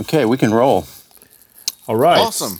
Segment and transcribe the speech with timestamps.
[0.00, 0.86] Okay, we can roll.
[1.86, 2.18] All right.
[2.18, 2.56] Awesome.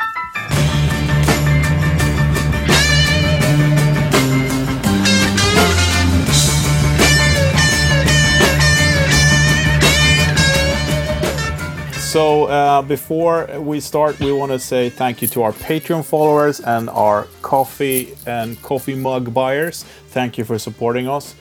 [12.12, 16.60] So uh, before we start, we want to say thank you to our Patreon followers
[16.60, 19.84] and our coffee and coffee mug buyers.
[20.08, 21.34] Thank you for supporting us.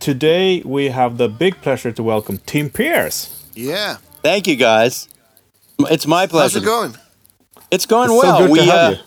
[0.00, 3.44] Today we have the big pleasure to welcome Tim Pierce.
[3.54, 3.98] Yeah.
[4.22, 5.08] Thank you, guys.
[5.78, 6.58] It's my pleasure.
[6.58, 6.96] How's it going?
[7.70, 8.38] It's going It's so well.
[8.38, 9.02] good to we have uh, you.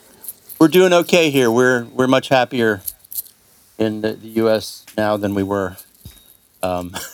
[0.59, 1.49] we're doing okay here.
[1.52, 2.81] We're we're much happier
[3.77, 4.85] in the, the U.S.
[4.98, 5.77] now than we were.
[6.63, 6.95] Um,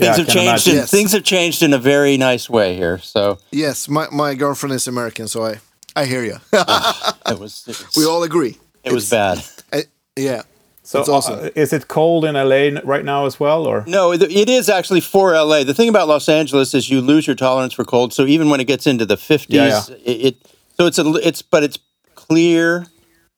[0.00, 0.68] Yeah, things have changed.
[0.68, 0.90] In, Yes.
[0.92, 2.98] Things have changed in a very nice way here.
[2.98, 5.56] So Yes, my, my girlfriend is American, so I,
[5.96, 6.36] I hear you.
[6.52, 8.56] it was it was, we all agree.
[8.84, 9.42] it was bad.
[9.72, 10.42] I- yeah.
[10.88, 11.38] So That's awesome.
[11.40, 13.84] uh, is it cold in LA right now as well, or?
[13.86, 15.62] No, it it is actually for LA.
[15.62, 18.14] The thing about Los Angeles is you lose your tolerance for cold.
[18.14, 20.36] So even when it gets into the 50s, Yeah, It, it
[20.78, 21.78] so it's a it's but it's
[22.14, 22.86] clear,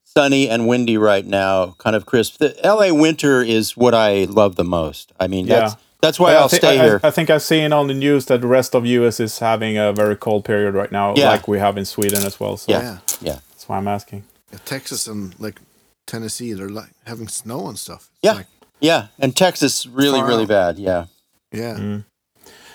[0.05, 2.37] sunny and windy right now, kind of crisp.
[2.37, 5.11] The LA winter is what I love the most.
[5.19, 5.79] I mean, that's Yeah.
[5.99, 6.99] that's why Yeah, I I'll thi- stay I, here.
[7.03, 9.77] I, I think I've seen on the news that the rest of US is having
[9.77, 11.27] a very cold period right now, Yeah.
[11.31, 12.55] like we have in Sweden as well.
[12.55, 12.81] So yeah.
[12.81, 12.97] Yeah.
[13.21, 13.37] Yeah.
[13.51, 14.23] that's why I'm asking.
[14.53, 15.59] Yeah, Texas and like
[16.07, 18.09] Tennessee, they're like having snow and stuff.
[18.13, 18.33] It's Yeah.
[18.33, 18.47] Like,
[18.79, 19.07] Yeah.
[19.19, 20.47] And Texas really Far really out.
[20.49, 20.79] bad.
[20.79, 21.05] Yeah.
[21.51, 21.75] yeah.
[21.77, 22.03] Mm.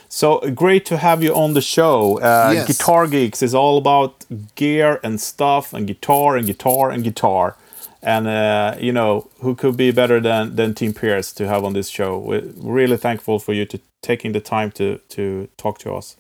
[0.09, 2.19] So great to have you on the show.
[2.21, 2.67] Uh, Yes.
[2.69, 7.57] Guitar Geeks is all about gear and stuff, and guitar and guitar and guitar.
[8.03, 11.73] And uh, you know who could be better than than Tim Pierce to have on
[11.73, 12.19] this show?
[12.19, 16.17] We're really thankful for you to taking the time to to talk to us.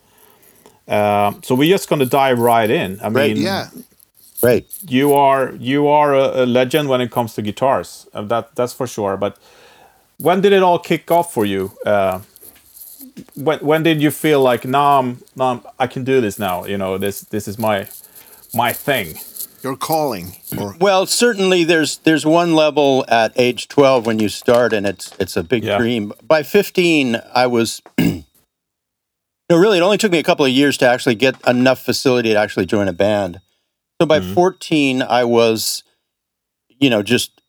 [0.88, 2.98] Um, so we're just gonna dive right in.
[3.00, 3.68] I Right, mean, Yeah.
[4.46, 4.64] Great.
[4.88, 8.06] you are you are a, a legend when it comes to guitars.
[8.14, 9.16] Uh, that that's for sure.
[9.16, 9.36] But
[10.18, 11.72] when did it all kick off for you?
[11.84, 12.20] Uh,
[13.34, 16.64] when when did you feel like now I'm, now I'm, I can do this now?
[16.64, 17.88] You know this this is my
[18.54, 19.18] my thing.
[19.62, 20.36] Your calling.
[20.58, 25.12] Or Well, certainly there's there's one level at age 12 when you start and it's
[25.18, 25.78] it's a big Yeah.
[25.78, 26.12] dream.
[26.22, 30.86] By 15 I was No, really it only took me a couple of years to
[30.88, 33.40] actually get enough facility to actually join a band.
[34.00, 35.82] So by 14 I was
[36.68, 37.40] you know just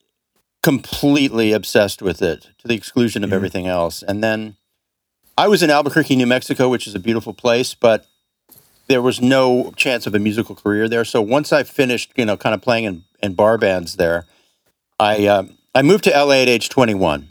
[0.63, 4.03] completely obsessed with it to the exclusion of everything else.
[4.03, 4.55] And then
[5.37, 8.05] I was in Albuquerque, New Mexico, which is a beautiful place, but
[8.87, 11.05] there was no chance of a musical career there.
[11.05, 14.25] So once I finished, you know, kind of playing in, in bar bands there,
[14.99, 17.29] I um, I moved to LA at age 21,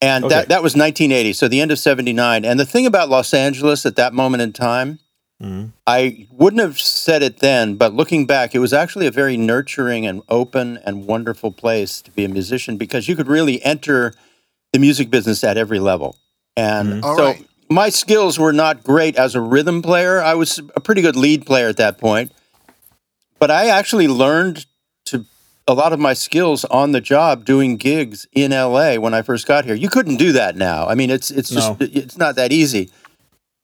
[0.00, 0.34] and Okay.
[0.34, 2.44] that that was 1980, so the end of 79.
[2.44, 4.98] And the thing about Los Angeles at that moment in time,
[5.42, 5.70] Mhm.
[5.86, 10.04] I wouldn't have said it then, but looking back, it was actually a very nurturing
[10.06, 14.14] and open and wonderful place to be a musician because you could really enter
[14.72, 16.16] the music business at every level.
[16.56, 17.46] And All so right.
[17.70, 20.20] my skills were not great as a rhythm player.
[20.20, 22.32] I was a pretty good lead player at that point.
[23.38, 24.66] But I actually learned
[25.06, 25.24] to
[25.68, 29.46] a lot of my skills on the job doing gigs in LA when I first
[29.46, 29.76] got here.
[29.76, 30.88] You couldn't do that now.
[30.88, 31.86] I mean, it's it's just No.
[31.92, 32.90] it's not that easy.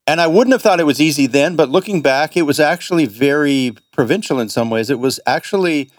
[0.06, 3.06] And I wouldn't have thought it was easy then, but looking back, it was actually
[3.06, 4.90] very provincial in some ways.
[4.90, 5.90] It was actually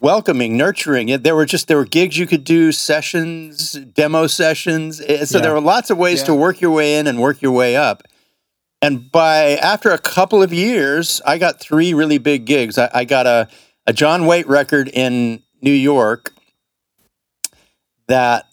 [0.00, 1.08] welcoming, nurturing.
[1.08, 5.00] It- There were just there were gigs you could do, sessions, demo sessions.
[5.00, 5.42] Eh, So Yeah.
[5.44, 8.02] there were lots of ways to work your way in and work your way up.
[8.82, 12.76] And by after a couple of years, I got three really big gigs.
[12.76, 13.48] I, I got a,
[13.86, 16.34] a John Waite record in New York
[18.08, 18.46] that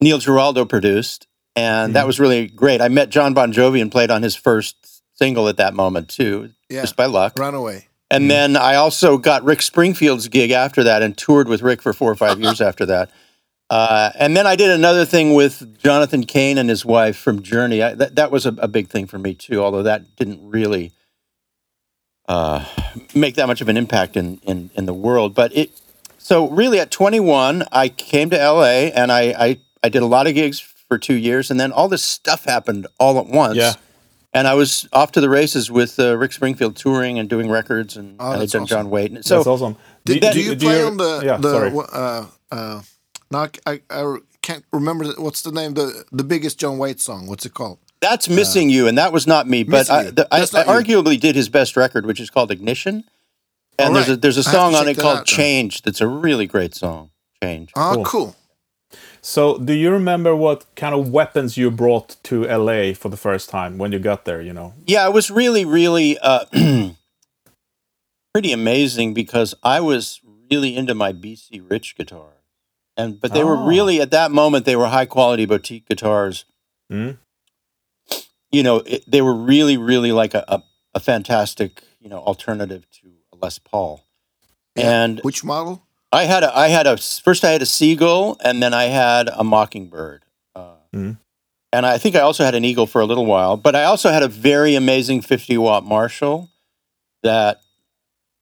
[0.00, 2.80] Neil Giraldo produced, and that was really great.
[2.80, 6.50] I met John Bon Jovi and played on his first single at that moment too,
[6.68, 6.82] Yeah.
[6.82, 7.38] just by luck.
[7.38, 7.88] Runaway.
[8.10, 11.92] And then I also got Rick Springfield's gig after that and toured with Rick for
[11.92, 13.10] four or five years after that.
[13.68, 17.82] Uh, and then I did another thing with Jonathan Cain and his wife from Journey.
[17.82, 20.92] I, that, that was a, a big thing for me too, although that didn't really
[22.28, 22.64] uh,
[23.14, 25.34] make that much of an impact in, in, in the world.
[25.34, 25.70] But it,
[26.18, 30.28] so really at 21, I came to LA and I, I, I did a lot
[30.28, 31.50] of gigs for two years.
[31.50, 33.56] And then all this stuff happened all at once.
[33.56, 33.74] Yeah.
[34.32, 37.96] And I was off to the races with uh, Rick Springfield touring and doing records,
[37.96, 38.66] and Oh, I had done awesome.
[38.66, 39.24] John Waite.
[39.24, 39.76] So That's awesome.
[40.04, 41.36] Do, that- do you play on the yeah?
[41.38, 41.72] the sorry.
[41.92, 42.82] uh uh?
[43.30, 47.26] Now I, I can't remember the, what's the name the the biggest John Waite song.
[47.26, 47.78] What's it called?
[48.00, 49.64] that's missing you, and that was not me.
[49.64, 53.04] But I, the, I, That's I arguably did his best record, which is called Ignition.
[53.78, 55.36] And All there's a there's a I have to song on it called out then.
[55.36, 55.82] Change.
[55.82, 57.10] That's a really great song.
[57.42, 57.72] Change.
[57.74, 58.04] Oh, Cool.
[58.04, 58.36] cool.
[59.26, 63.50] So, do you remember what kind of weapons you brought to LA for the first
[63.50, 64.40] time when you got there?
[64.40, 66.44] You know, Yeah, it was really, really uh,
[68.32, 72.34] pretty amazing because I was really into my BC Rich guitar,
[72.96, 73.66] and but they were Oh.
[73.66, 76.44] really at that moment they were high quality boutique guitars.
[76.92, 77.18] Mhm.
[78.52, 80.62] you know, it, they were really, really like a, a,
[80.94, 84.04] a fantastic, you know, alternative to a Les Paul.
[84.76, 85.02] Yeah.
[85.02, 85.82] And Which model?
[86.16, 89.28] I had a, I had a first I had a seagull and then I had
[89.28, 90.24] a mockingbird,
[90.54, 91.18] uh, Mhm.
[91.72, 93.58] and I think I also had an eagle for a little while.
[93.58, 96.48] But I also had a very amazing fifty watt Marshall
[97.22, 97.60] that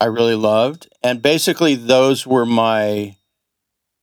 [0.00, 3.16] I really loved, and basically those were my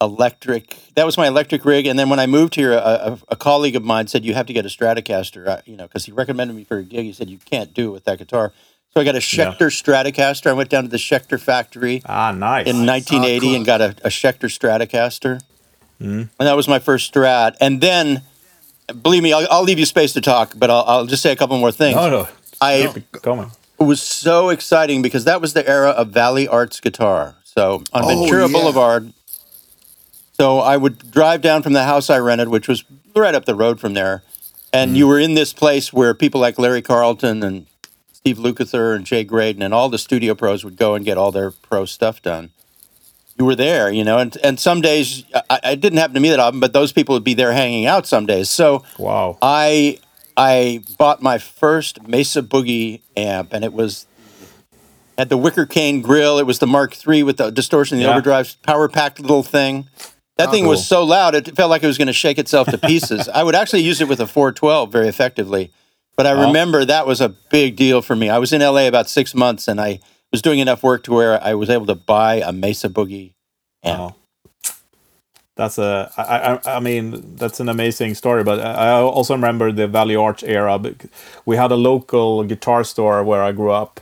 [0.01, 0.75] electric.
[0.95, 1.85] That was my electric rig.
[1.85, 4.47] And then when I moved here, a, a, a colleague of mine said you have
[4.47, 7.05] to get a Stratocaster, uh, you know, because he recommended me for a gig.
[7.05, 8.51] He said you can't do it with that guitar.
[8.93, 9.21] So I got a Yeah.
[9.21, 10.47] Schecter Stratocaster.
[10.47, 12.67] I went down to the Schecter factory Ah, nice.
[12.67, 13.55] in 1980 cool.
[13.55, 15.39] and got a, a Schecter Stratocaster.
[16.01, 16.29] Mhm.
[16.39, 17.55] And that was my first Strat.
[17.61, 18.21] And then,
[19.01, 21.35] believe me, I'll, I'll leave you space to talk, but I'll, I'll just say a
[21.35, 21.95] couple more things.
[21.95, 22.27] no, no.
[22.59, 23.51] I Keep it going.
[23.79, 27.35] it was so exciting because that was the era of Valley Arts guitar.
[27.43, 28.51] So on Oh, Ventura yeah.
[28.51, 29.13] Boulevard.
[30.33, 32.83] So I would drive down from the house I rented, which was
[33.15, 34.23] right up the road from there.
[34.73, 37.65] And you were in this place where people like Larry Carlton and
[38.21, 41.31] Steve Lukather and Jay Graydon and all the studio pros would go and get all
[41.31, 42.51] their pro stuff done.
[43.39, 46.29] You were there, you know, and, and some days I, I didn't happen to me
[46.29, 48.51] that often, but those people would be there hanging out some days.
[48.51, 49.39] So Wow.
[49.41, 49.99] I
[50.37, 54.05] I bought my first Mesa Boogie amp, and it was
[55.17, 56.37] had the wicker cane grill.
[56.37, 58.11] It was the Mark III with the distortion, the Yeah.
[58.11, 59.87] overdrive, power packed little thing.
[60.37, 62.67] That Oh, thing was so loud it felt like it was going to shake itself
[62.69, 63.27] to pieces.
[63.29, 65.71] I would actually use it with a 412 very effectively,
[66.21, 68.29] but I remember that was a big deal for me.
[68.29, 69.99] I was in LA about six months, and I
[70.31, 73.33] was doing enough work to where I was able to buy a Mesa Boogie
[73.83, 73.99] amp.
[73.99, 74.15] Wow.
[75.55, 76.11] That's a.
[76.17, 76.23] I,
[76.53, 76.77] I.
[76.77, 78.43] I mean, that's an amazing story.
[78.43, 80.79] But I I also remember the Valley Arts era.
[81.47, 83.99] We had a local guitar store where I grew up,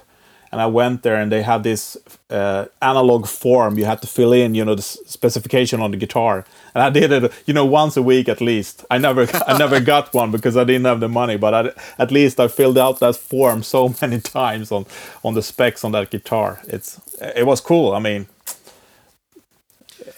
[0.51, 1.95] and I went there, and they had this
[2.29, 4.55] uh, analog form you had to fill in.
[4.55, 6.43] You know, the specification on the guitar,
[6.73, 7.31] and I did it.
[7.45, 8.85] You know, once a week at least.
[8.89, 9.27] I never.
[9.47, 11.37] I never got one because I didn't have the money.
[11.37, 14.85] But I, at least I filled out that form so many times on
[15.23, 16.59] on the specs on that guitar.
[16.67, 16.99] It's.
[17.21, 17.93] It was cool.
[17.93, 18.27] I mean.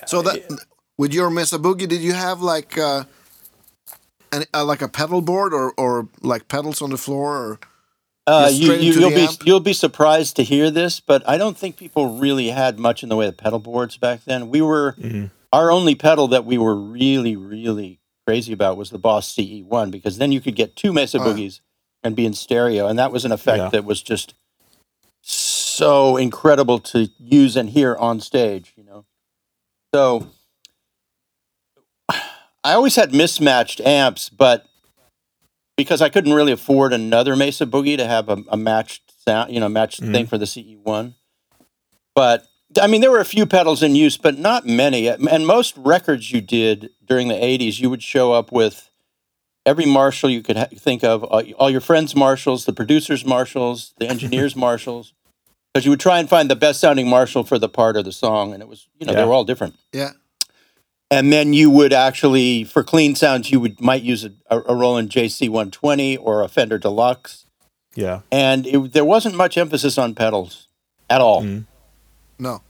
[0.06, 0.42] So that
[0.98, 3.04] with your Mesa Boogie, did you have like uh,
[4.31, 7.38] an, uh, like a pedal board or or like pedals on the floor?
[7.38, 7.59] Or
[8.27, 9.45] Uh, you, you, you'll be amp?
[9.45, 13.09] you'll be surprised to hear this, but I don't think people really had much in
[13.09, 14.50] the way of pedal boards back then.
[14.50, 14.95] We were
[15.51, 19.92] our only pedal that we were really really crazy about was the Boss CE one
[19.92, 21.25] because then you could get two Mesa yeah.
[21.25, 21.59] boogies
[22.03, 23.69] and be in stereo, and that was an effect Yeah.
[23.69, 24.33] that was just
[25.21, 28.74] so incredible to use and hear on stage.
[28.75, 29.06] You know,
[29.94, 30.27] so
[32.09, 34.65] I always had mismatched amps, but
[35.77, 39.59] because I couldn't really afford another Mesa Boogie to have a, a matched sound, you
[39.59, 40.12] know, matched Mhm.
[40.12, 41.15] thing for the CE one.
[42.13, 42.45] But
[42.79, 45.07] I mean, there were a few pedals in use, but not many.
[45.07, 48.89] And most records you did during the '80s, you would show up with
[49.65, 53.94] every Marshall you could ha- think of, all, all your friends' Marshalls, the producers' Marshalls,
[54.00, 55.13] the engineers' Marshalls,
[55.73, 58.12] because you would try and find the best sounding Marshall for the part of the
[58.12, 60.12] song, and it was, you know, they were all different yeah,
[61.12, 65.09] and then you would actually for clean sounds you would might use a, a Roland
[65.09, 67.45] JC 120 or a Fender Deluxe,
[67.95, 68.21] Yeah.
[68.31, 70.68] and it, there wasn't much emphasis on pedals
[71.09, 71.44] at all.
[71.44, 71.65] Mm.
[72.41, 72.63] No,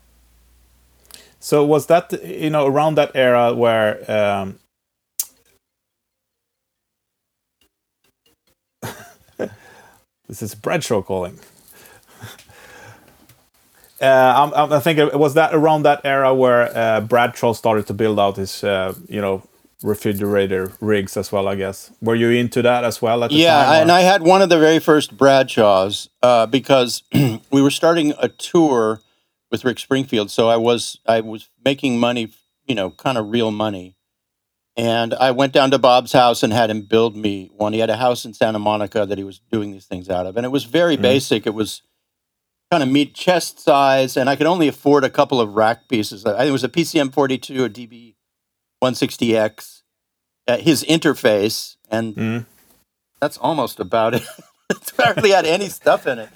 [1.40, 4.60] So was that you know around that era where um,
[10.28, 11.40] this is Bradshaw calling?
[14.02, 17.88] uh, I'm, I'm, I think it was that around that era where uh, Bradshaw started
[17.88, 19.44] to build out his uh, you know
[19.84, 21.48] refrigerator rigs as well.
[21.48, 23.76] I guess were you into that as well at the Yeah, time?
[23.82, 27.04] and I had one of the very first Bradshaws uh, because
[27.52, 29.02] we were starting a tour
[29.52, 32.32] with Rick Springfield, so I was I was making money,
[32.66, 33.96] you know, kind of real money.
[34.78, 37.74] And I went down to Bob's house and had him build me one.
[37.74, 40.38] He had a house in Santa Monica that he was doing these things out of,
[40.38, 41.02] and it was very Mhm.
[41.02, 41.46] basic.
[41.46, 41.82] It was
[42.72, 46.26] kind of meet chest size, and I could only afford a couple of rack pieces.
[46.26, 48.16] I think it was a PCM 42, a DB
[48.82, 49.84] 160X,
[50.48, 52.46] uh, his interface, and Mm.
[53.20, 54.24] that's almost about it.
[54.82, 56.30] it hardly had any stuff in it,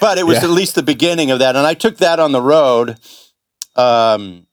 [0.00, 0.44] but it was Yeah.
[0.44, 1.56] at least the beginning of that.
[1.56, 2.98] And I took that on the road,
[3.76, 4.46] um,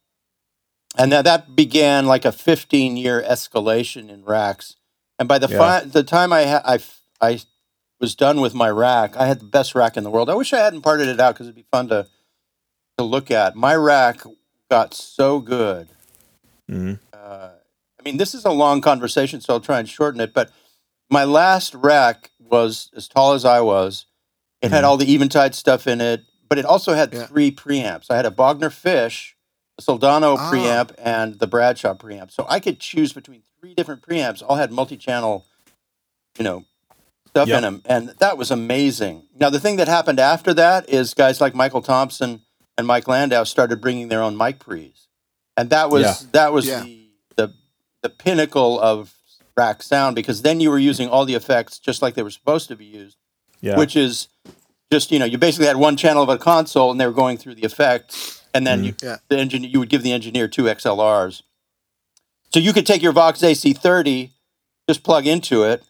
[0.97, 4.75] and that that began like a 15 year escalation in racks.
[5.19, 5.57] And by the Yeah.
[5.57, 7.39] fi- the time I, ha- I f- I
[7.99, 10.29] was done with my rack, I had the best rack in the world.
[10.29, 12.07] I wish I hadn't parted it out because it'd be fun to
[12.97, 13.55] to look at.
[13.55, 14.21] My rack
[14.69, 15.89] got so good
[16.69, 16.99] Mm.
[17.13, 17.49] uh,
[17.99, 20.33] I mean, this is a long conversation, so I'll try and shorten it.
[20.33, 20.49] But
[21.09, 24.05] my last rack was as tall as I was.
[24.61, 24.87] It had Mhm.
[24.87, 27.25] all the Eventide stuff in it, but it also had Yeah.
[27.25, 28.07] three preamps.
[28.11, 29.35] I had a Bogner Fish,
[29.79, 30.51] a Soldano Ah.
[30.51, 32.31] preamp, and the Bradshaw preamp.
[32.31, 34.43] So I could choose between three different preamps.
[34.47, 35.45] All had multi-channel,
[36.37, 36.65] you know,
[37.27, 37.57] stuff Yeah.
[37.57, 39.27] in them, and that was amazing.
[39.33, 42.41] Now the thing that happened after that is guys like Michael Thompson
[42.77, 45.07] and Mike Landau started bringing their own mic pre's,
[45.55, 46.15] and that was Yeah.
[46.33, 46.83] that was Yeah.
[46.83, 47.53] the, the
[48.03, 49.13] the pinnacle of
[49.57, 52.67] rack sound because then you were using all the effects just like they were supposed
[52.69, 53.17] to be used,
[53.61, 53.77] Yeah.
[53.77, 54.27] which is
[54.91, 57.37] just you know you basically had one channel of a console and they were going
[57.37, 58.85] through the effects, and then mm-hmm.
[58.87, 59.17] you Yeah.
[59.29, 61.41] the engineer you would give the engineer two XLRs,
[62.53, 64.31] so you could take your Vox AC30,
[64.87, 65.83] just plug into it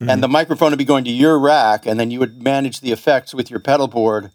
[0.00, 0.32] and the mm-hmm.
[0.32, 3.50] microphone would be going to your rack, and then you would manage the effects with
[3.50, 4.30] your pedal board,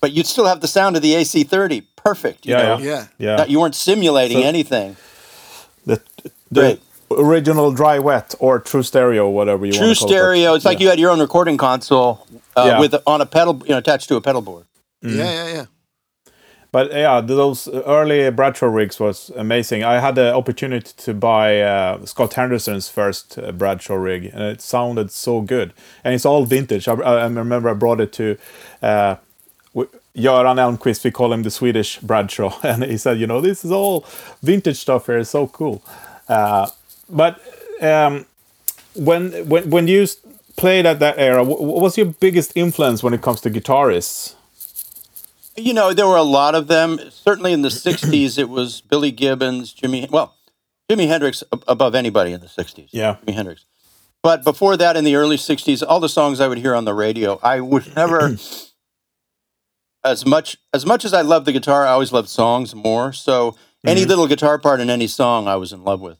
[0.00, 1.86] but you'd still have the sound of the AC30.
[1.96, 2.46] Perfect.
[2.46, 2.78] You Yeah, know?
[2.78, 3.06] Yeah.
[3.18, 3.44] yeah.
[3.44, 4.96] You weren't simulating So- anything.
[5.86, 6.02] the
[6.50, 6.82] the Great.
[7.10, 10.52] Original dry wet or true stereo, whatever you True want to call stereo.
[10.52, 10.56] It.
[10.56, 10.84] It's like Yeah.
[10.84, 12.26] you had your own recording console
[12.56, 12.80] uh, Yeah.
[12.80, 14.64] with on a pedal, you know, attached to a pedal board.
[15.04, 15.16] Mm.
[15.16, 15.64] Yeah, yeah, yeah.
[16.72, 19.82] But yeah, those early Bradshaw rigs was amazing.
[19.82, 24.60] I had the opportunity to buy uh, Scott Henderson's first uh, Bradshaw rig, and it
[24.60, 25.72] sounded so good.
[26.04, 26.86] And it's all vintage.
[26.86, 28.36] I, I remember I brought it to
[28.82, 29.16] uh,
[29.74, 31.02] w- Göran Elmqvist.
[31.02, 34.04] We call him the Swedish Bradshaw, and he said, "You know, this is all
[34.40, 35.18] vintage stuff here.
[35.18, 35.82] It's so cool."
[36.28, 36.68] Uh,
[37.10, 37.40] but
[37.80, 38.26] um,
[38.94, 40.06] when when when you
[40.56, 44.34] played at that era, what was your biggest influence when it comes to guitarists?
[45.56, 46.98] You know, there were a lot of them.
[47.10, 50.08] Certainly in the '60s, it was Billy Gibbons, Jimmy.
[50.10, 50.34] Well,
[50.88, 52.88] Jimi Hendrix above anybody in the '60s.
[52.92, 53.16] Yeah.
[53.24, 53.64] Jimi Hendrix.
[54.22, 56.94] But before that, in the early '60s, all the songs I would hear on the
[56.94, 58.36] radio, I would never.
[60.04, 63.12] as much as much as I loved the guitar, I always loved songs more.
[63.12, 66.18] So any little guitar part in any song, I was in love with.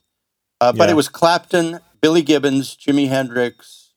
[0.61, 0.93] Uh, but Yeah.
[0.93, 3.90] it was Clapton, Billy Gibbons, Jimi Hendrix,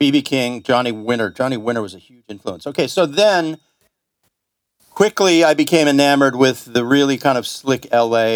[0.00, 1.30] BB King, Johnny Winter.
[1.30, 2.66] Johnny Winter was a huge influence.
[2.66, 3.58] Okay, so then
[4.90, 8.26] quickly I became enamored with the really kind of slick LA,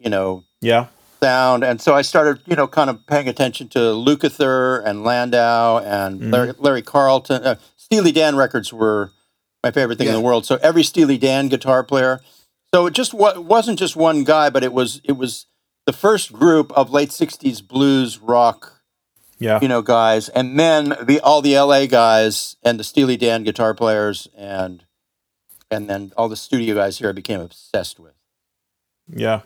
[0.00, 0.86] you know, Yeah,
[1.22, 5.78] sound, and so I started, you know, kind of paying attention to Lukather and Landau
[5.78, 7.44] and Larry, Larry Carlton.
[7.44, 9.12] Uh, Steely Dan records were
[9.62, 10.44] my favorite thing in the world.
[10.46, 12.20] So every Steely Dan guitar player.
[12.74, 15.46] So it just wa- wasn't just one guy, but it was it was
[15.86, 18.82] the first group of late '60s blues rock
[19.42, 23.42] yeah, you know, guys, and then the all the LA guys and the Steely Dan
[23.42, 24.84] guitar players and
[25.68, 28.12] and then all the studio guys here I became obsessed with.
[29.08, 29.40] Yeah,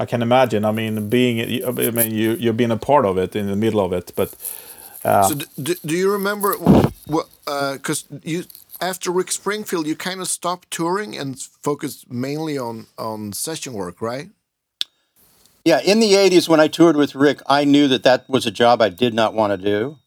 [0.00, 0.64] I can imagine.
[0.64, 3.80] I mean, being I mean, you you've been a part of it in the middle
[3.80, 4.34] of it, but
[5.04, 7.28] uh, So, d- d- do you remember what?
[7.44, 8.44] Because you
[8.80, 14.02] after Rick Springfield, you kind of stopped touring and focused mainly on on session work,
[14.02, 14.30] right?
[15.64, 18.50] Yeah, in the '80s when I toured with Rick, I knew that that was a
[18.50, 19.98] job I did not want to do.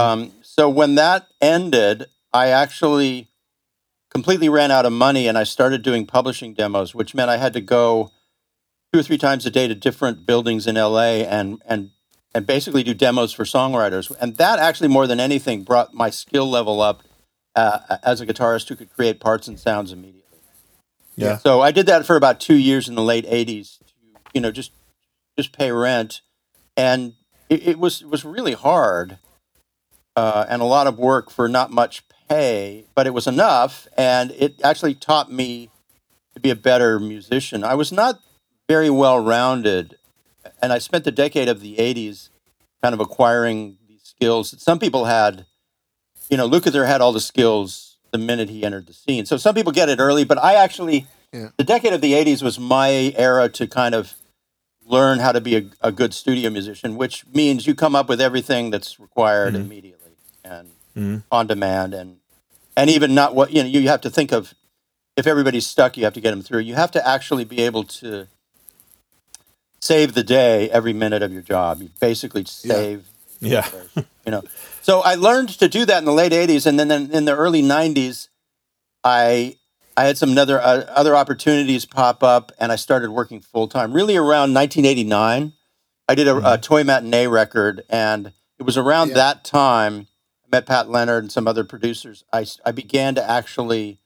[0.00, 3.28] Um, so when that ended, I actually
[4.10, 7.52] completely ran out of money, and I started doing publishing demos, which meant I had
[7.52, 8.10] to go
[8.92, 11.90] two or three times a day to different buildings in LA and and
[12.34, 14.14] and basically do demos for songwriters.
[14.20, 17.02] And that actually, more than anything, brought my skill level up
[17.54, 20.38] uh, as a guitarist who could create parts and sounds immediately.
[21.16, 23.84] yeah, So I did that for about two years in the late '80s to,
[24.34, 24.72] you know, just
[25.38, 26.20] just pay rent,
[26.76, 27.14] and
[27.48, 29.18] it, it was it was really hard,
[30.16, 34.32] uh, and a lot of work for not much pay, but it was enough, and
[34.32, 35.70] it actually taught me
[36.34, 37.62] to be a better musician.
[37.62, 38.18] I was not
[38.68, 39.96] very well rounded,
[40.60, 42.30] and I spent the decade of the '80s
[42.82, 45.46] kind of acquiring these skills that some people had.
[46.28, 49.24] You know, Lukather had all the skills the minute he entered the scene.
[49.24, 51.50] So some people get it early, but I actually Yeah.
[51.56, 54.14] the decade of the 80s was my era to kind of
[54.88, 58.20] learn how to be a, a good studio musician which means you come up with
[58.20, 59.64] everything that's required mm-hmm.
[59.64, 60.12] immediately
[60.44, 61.18] and mm-hmm.
[61.30, 62.16] on demand and
[62.76, 64.54] and even not what you know you have to think of
[65.18, 66.60] if everybody's stuck you have to get them through.
[66.60, 68.28] You have to actually be able to
[69.80, 71.82] save the day every minute of your job.
[71.82, 73.04] You basically save
[73.40, 74.44] yeah, you know.
[74.80, 77.62] So I learned to do that in the late '80s, and then in the early
[77.62, 78.28] '90s,
[79.02, 79.56] I
[79.98, 83.92] I had some other uh, other opportunities pop up, and I started working full time.
[83.92, 85.54] Really, around 1989,
[86.08, 89.14] I did a, a toy matinee record, and it was around Yeah.
[89.14, 90.06] that time
[90.44, 92.22] I met Pat Leonard and some other producers.
[92.32, 93.98] I I began to actually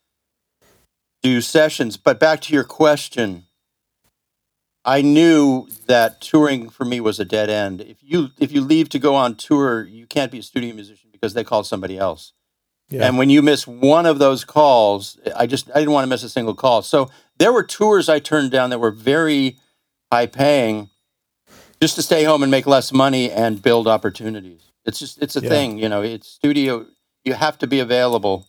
[1.23, 1.99] do sessions.
[1.99, 3.45] But back to your question.
[4.85, 7.83] I knew that touring for me was a dead end.
[7.83, 11.11] If you if you leave to go on tour, you can't be a studio musician
[11.13, 12.33] because they call somebody else.
[12.93, 16.09] Yeah, And when you miss one of those calls, I just I didn't want to
[16.09, 16.83] miss a single call.
[16.83, 19.57] So there were tours I turned down that were very
[20.13, 20.91] high paying
[21.81, 24.61] just to stay home and make less money and build opportunities.
[24.85, 25.49] It's just it's a Yeah.
[25.49, 26.87] thing, you know, it's studio
[27.25, 28.47] you have to be available.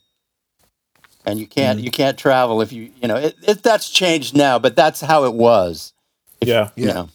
[1.25, 1.85] And you can't Mm-hmm.
[1.85, 5.23] you can't travel if you you know it, it that's changed now, but that's how
[5.23, 5.93] it was.
[6.41, 6.69] yeah.
[6.75, 6.93] You Yeah.
[6.93, 7.09] know.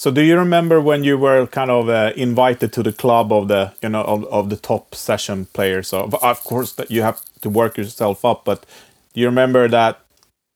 [0.00, 3.48] So do you remember when you were kind of uh, invited to the club of
[3.48, 5.88] the you know of, of the top session players?
[5.88, 8.64] So of- of course that you have to work yourself up, but
[9.12, 10.00] do you remember that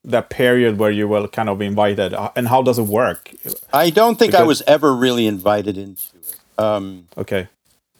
[0.02, 3.22] that period where you were kind of invited, Uh, and how does it work?
[3.84, 6.36] I don't think I was ever really invited into it.
[6.58, 7.48] Um, Okay,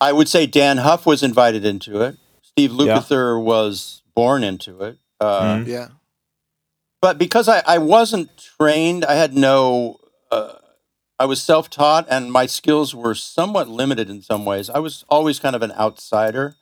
[0.00, 2.16] I would say Dann Huff was invited into it.
[2.42, 4.96] Steve Lukather was born into it.
[5.20, 5.66] Uh, Mhm.
[5.66, 5.88] Yeah.
[7.02, 9.98] But because I, I wasn't trained, I had no.
[10.32, 10.54] Uh,
[11.18, 14.68] I was self taught, and my skills were somewhat limited in some ways.
[14.68, 16.56] I was always kind of an outsider.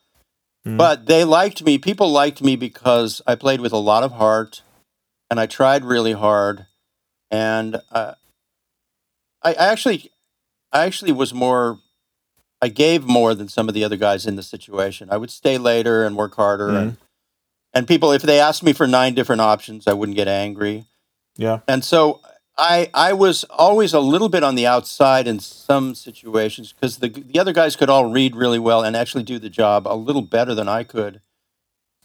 [0.67, 0.77] Mm.
[0.77, 1.79] But they liked me.
[1.79, 4.63] People liked me because I played with a lot of heart,
[5.31, 6.67] and I tried really hard,
[7.31, 8.15] and uh,
[9.43, 10.13] I, I actually,
[10.73, 11.81] I actually was more.
[12.61, 15.09] I gave more than some of the other guys in the situation.
[15.11, 16.97] I would stay later and work harder, and
[17.75, 20.85] and people, if they asked me for nine different options, I wouldn't get angry.
[21.37, 22.21] yeah, And so
[22.59, 27.09] I I was always a little bit on the outside in some situations because the
[27.09, 30.23] the other guys could all read really well and actually do the job a little
[30.23, 31.21] better than I could.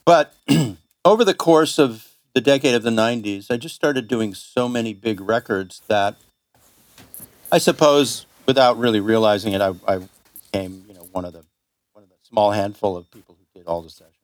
[0.05, 0.33] But
[1.05, 4.93] over the course of the decade of the '90s, I just started doing so many
[4.93, 6.15] big records that
[7.51, 9.99] I suppose, without really realizing it, I, I
[10.51, 11.43] became you know one of the
[11.93, 14.16] one of the small handful of people who did all the sessions.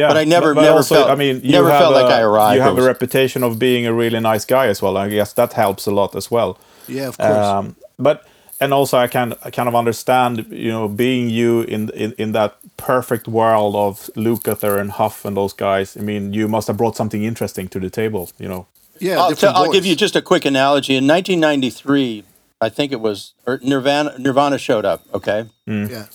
[0.00, 0.08] Yeah.
[0.10, 2.56] But I never- never felt- I mean, you never have felt a, like I arrived
[2.56, 4.94] You have a reputation of being a really nice guy as well.
[4.96, 6.50] I guess that helps a lot as well.
[6.88, 7.46] Yeah, of course.
[7.54, 8.16] Um, but
[8.60, 12.32] and also I can I kind of understand you know being you in in, in
[12.32, 15.96] that perfect world of Lukather and Huff and those guys.
[15.96, 18.28] I mean, you must have brought something interesting to the table.
[18.38, 18.66] You know.
[19.00, 20.94] yeah, I'll, different tell- I'll give you just a quick analogy.
[20.96, 22.24] In 1993,
[22.60, 24.14] I think it was or Nirvana.
[24.18, 25.00] Nirvana showed up.
[25.12, 26.06] Okay, Yeah.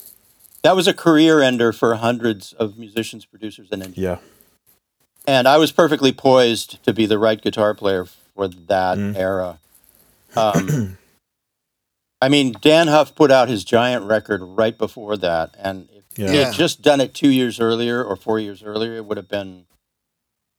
[0.64, 4.20] That was a career ender for hundreds of musicians, producers, and engineers.
[4.22, 4.28] Yeah.
[5.28, 9.16] And I was perfectly poised to be the right guitar player for that Mm.
[9.16, 9.60] era.
[10.38, 10.98] Um,
[12.22, 16.32] I mean, Dann Huff put out his giant record right before that, and if Yeah.
[16.32, 16.46] he Yeah.
[16.46, 19.66] had just done it two years earlier or four years earlier, it would have been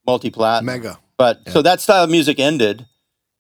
[0.07, 0.67] multi-platinum.
[0.67, 0.99] Mega.
[1.17, 1.53] But Yeah.
[1.53, 2.87] so that style of music ended,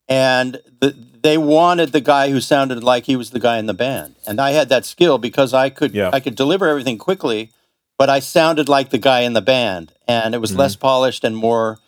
[0.08, 3.74] and the, they wanted the guy who sounded like he was the guy in the
[3.74, 6.10] band, and I had that skill because I could Yeah.
[6.12, 7.50] I could deliver everything quickly,
[7.98, 11.36] but I sounded like the guy in the band, and it was less polished and
[11.36, 11.78] more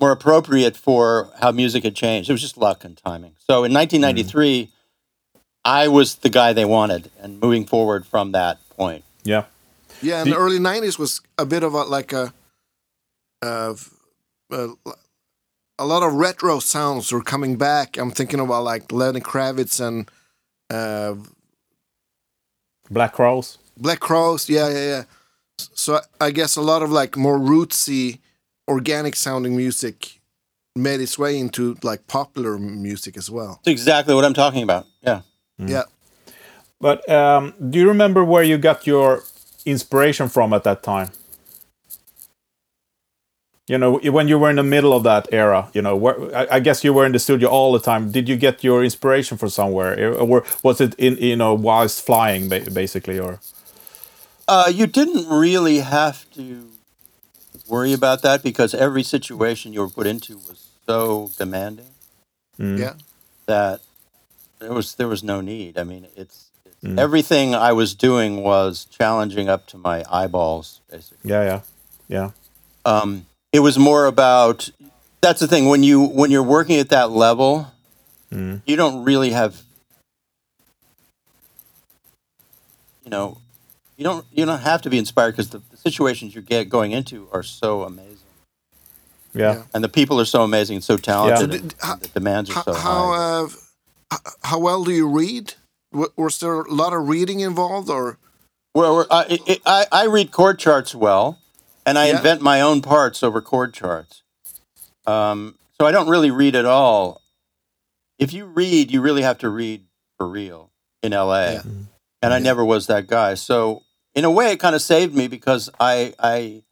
[0.00, 2.28] more appropriate for how music had changed.
[2.28, 3.36] It was just luck and timing.
[3.46, 4.68] So in 1993,
[5.64, 9.04] I was the guy they wanted, and moving forward from that point.
[9.22, 9.44] Yeah.
[10.00, 12.32] Yeah, and Do- the early '90s was a bit of a like a,
[13.42, 13.74] uh,
[14.50, 14.68] uh,
[15.78, 17.96] a lot of retro sounds were coming back.
[17.96, 20.10] I'm thinking about like Lenny Kravitz and
[20.70, 21.14] uh,
[22.90, 23.58] Black Crowes.
[23.76, 24.48] Black Crowes.
[24.48, 25.02] Yeah, yeah, yeah.
[25.58, 28.18] So I guess a lot of like more rootsy,
[28.68, 30.20] organic sounding music
[30.74, 33.60] made its way into like popular music as well.
[33.64, 34.86] That's exactly what I'm talking about.
[35.02, 35.22] Yeah.
[35.58, 35.84] Yeah.
[36.80, 39.22] But um, do you remember where you got your
[39.64, 41.10] inspiration from at that time?
[43.68, 46.56] You know, when you were in the middle of that era, you know, where, I,
[46.56, 48.10] I guess you were in the studio all the time.
[48.10, 52.48] Did you get your inspiration from somewhere, or was it in you know whilst flying,
[52.48, 53.38] basically, or?
[54.48, 56.70] Uh, you didn't really have to
[57.68, 61.86] worry about that because every situation you were put into was so demanding
[62.58, 62.78] Mm.
[62.78, 62.94] Yeah.
[63.46, 63.80] that
[64.58, 65.78] there was there was no need.
[65.78, 66.98] I mean, it's, it's Mm.
[66.98, 71.30] everything I was doing was challenging up to my eyeballs, basically.
[71.30, 71.60] Yeah, yeah,
[72.08, 72.30] yeah,
[72.84, 74.68] Um, it was more about
[75.20, 77.68] that's the thing when you when you're working at that level,
[78.32, 78.62] Mm.
[78.66, 79.62] you don't really have
[83.04, 83.38] you know
[83.96, 86.92] you don't you don't have to be inspired because the, the situations you get going
[86.92, 88.16] into are so amazing
[89.34, 89.54] yeah.
[89.54, 89.62] Yeah.
[89.74, 92.54] and the people are so amazing and so talented So and, and the demands are
[92.54, 93.46] How so how, high.
[94.12, 95.54] uh, how well do you read?
[96.16, 98.16] Was there a lot of reading involved, or
[98.74, 101.38] well we're- I, I, I I read chord charts well
[101.86, 102.16] and I Yeah.
[102.18, 104.22] invent my own parts over chord charts
[105.06, 107.22] um, so I don't really read at all
[108.18, 109.86] if you read you really have to read
[110.18, 110.70] for real
[111.02, 111.62] in LA Yeah.
[112.22, 112.44] and I Yeah.
[112.44, 113.34] never was that guy.
[113.34, 113.82] So
[114.14, 116.62] in a way, it kind of saved me because I, I,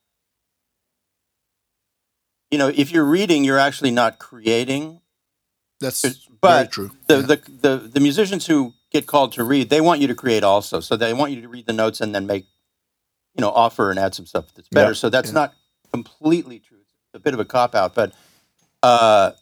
[2.51, 5.01] you know, if you're reading, you're actually not creating.
[5.81, 6.91] that's very But true?
[7.09, 10.45] the, the the the musicians who get called to read, they want you to create
[10.45, 10.81] also.
[10.81, 12.47] So they want you to read the notes and then make,
[13.35, 14.95] you know, offer and add some stuff that's better.
[14.95, 15.55] So that's not
[15.93, 16.79] completely true.
[16.81, 18.13] It's a bit of a cop out, but
[18.83, 19.33] uh,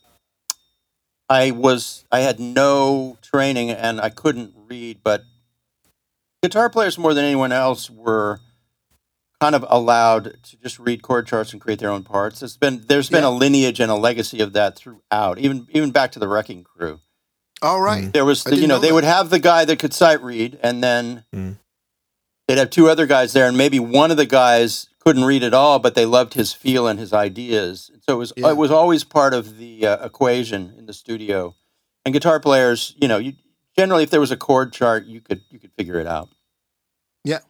[1.29, 5.25] I was I had no training and I couldn't read, but
[6.43, 8.41] guitar players more than anyone else were
[9.41, 12.43] kind of allowed to just read chord charts and create their own parts.
[12.43, 13.29] It's been there's been Yeah.
[13.29, 17.01] a lineage and a legacy of that throughout, even even back to the Wrecking Crew.
[17.61, 18.13] All right.
[18.13, 20.59] There was, the, you know, know they would have the guy that could sight read,
[20.63, 21.57] and then Mm.
[22.49, 25.55] They'd have two other guys there, and maybe one of the guys couldn't read at
[25.55, 27.91] all, but they loved his feel and his ideas.
[28.07, 28.51] So it was, Yeah.
[28.51, 31.55] it was always part of the uh, equation in the studio.
[32.05, 33.35] And guitar players, you know, you
[33.77, 36.31] generally, if there was a chord chart, you could you could figure it out.
[37.23, 37.41] Yeah.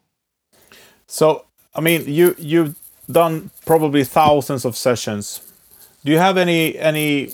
[1.06, 2.74] So, I mean, you you've
[3.10, 5.40] done probably thousands of sessions.
[6.04, 7.32] Do you have any any?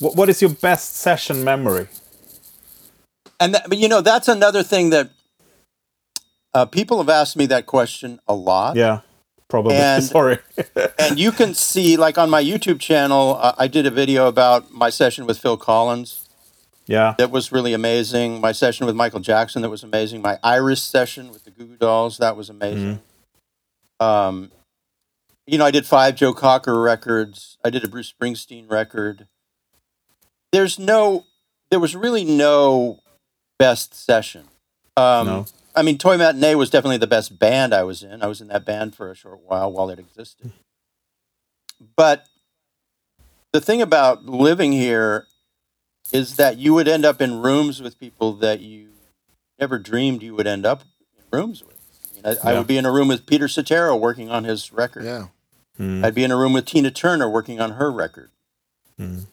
[0.00, 1.88] What, what is your best session memory?
[3.40, 5.10] And that, but you know, that's another thing that
[6.54, 8.76] uh, people have asked me that question a lot.
[8.76, 9.00] Yeah,
[9.48, 9.76] probably.
[9.76, 10.38] And- Sorry.
[10.98, 14.72] and you can see, like on my YouTube channel, uh, I did a video about
[14.72, 16.28] my session with Phil Collins.
[16.86, 17.14] yeah.
[17.18, 18.40] That was really amazing.
[18.40, 20.22] My session with Michael Jackson, that was amazing.
[20.22, 23.00] My Iris session with the Goo Goo Dolls, that was amazing.
[24.00, 24.50] Um,
[25.46, 27.56] you know, I did five Joe Cocker records.
[27.64, 29.26] I did a Bruce Springsteen record.
[30.52, 31.24] There's no,
[31.70, 33.00] there was really no
[33.58, 34.44] best session.
[34.96, 35.46] Um, No.
[35.78, 38.22] I mean, Toy Matinee was definitely the best band I was in.
[38.22, 40.52] I was in that band for a short while while it existed.
[41.96, 42.26] But
[43.52, 45.26] the thing about living here
[46.12, 48.88] is that you would end up in rooms with people that you
[49.60, 50.82] never dreamed you would end up
[51.16, 51.76] in rooms with.
[52.24, 54.72] I, mean, I, I would be in a room with Peter Cetera working on his
[54.72, 55.04] record.
[55.04, 55.26] Yeah.
[55.78, 58.30] Mm, I'd be in a room with Tina Turner working on her record.
[58.98, 59.26] mm,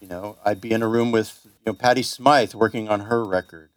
[0.00, 3.24] You know, I'd be in a room with you know Patty Smyth working on her
[3.24, 3.70] record,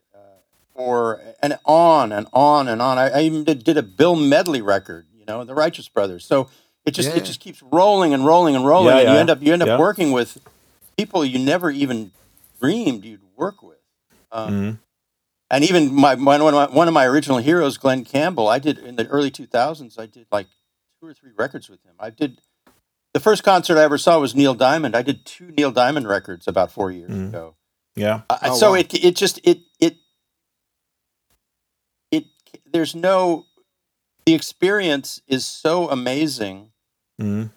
[0.76, 2.98] or and on and on and on.
[2.98, 5.06] I, I even did, did a Bill Medley record.
[5.18, 6.26] You know, the Righteous Brothers.
[6.26, 6.50] So
[6.86, 7.18] it just Yeah.
[7.18, 9.64] it just keeps rolling and rolling and rolling, Yeah, and you end up you end
[9.64, 10.38] up working with
[10.98, 12.12] people you never even
[12.60, 13.78] dreamed you'd work with.
[14.32, 14.80] Um, mm.
[15.50, 18.80] and even my one of my one of my original heroes, Glen Campbell, I did
[18.80, 19.98] in the early two thousands.
[19.98, 20.48] I did like
[21.00, 21.94] two or three records with him.
[22.00, 22.42] I did
[23.14, 24.96] the first concert I ever saw was Neil Diamond.
[24.96, 27.30] I did two Neil Diamond records about four years Mhm.
[27.30, 27.56] ago.
[27.96, 28.22] Yeah.
[28.30, 28.76] Uh, Oh, so wow.
[28.78, 29.98] it it just it it
[32.74, 33.46] there's no
[34.26, 36.70] the experience is so amazing
[37.22, 37.52] Mm,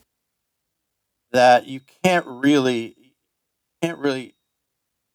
[1.33, 2.95] that you can't really
[3.83, 4.35] can't really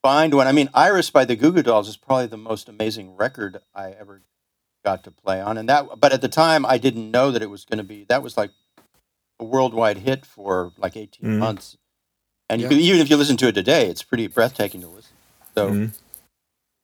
[0.01, 0.47] find one.
[0.47, 3.91] I mean, Iris by the Goo Goo Dolls is probably the most amazing record I
[3.91, 4.23] ever
[4.83, 5.99] got to play on, and that.
[5.99, 8.03] But at the time, I didn't know that it was going to be.
[8.05, 8.49] That was like
[9.39, 11.37] a worldwide hit for like 18 Mhm.
[11.37, 11.77] months,
[12.49, 12.69] and you Yeah.
[12.69, 15.15] can, even if you listen to it today, it's pretty breathtaking to listen.
[15.55, 15.93] So, mm.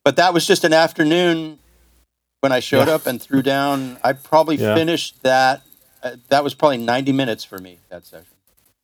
[0.04, 1.58] but that was just an afternoon
[2.42, 2.96] when I showed Yeah.
[2.96, 3.98] up and threw down.
[4.04, 4.76] I probably Yeah.
[4.76, 5.64] finished that.
[6.04, 8.28] Uh, that was probably 90 minutes for me that session.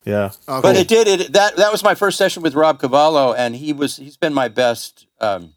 [0.04, 0.32] Yeah.
[0.48, 0.60] Okay.
[0.60, 3.72] But it did it that that was my first session with Rob Cavallo, and he
[3.72, 5.54] was he's been my best um,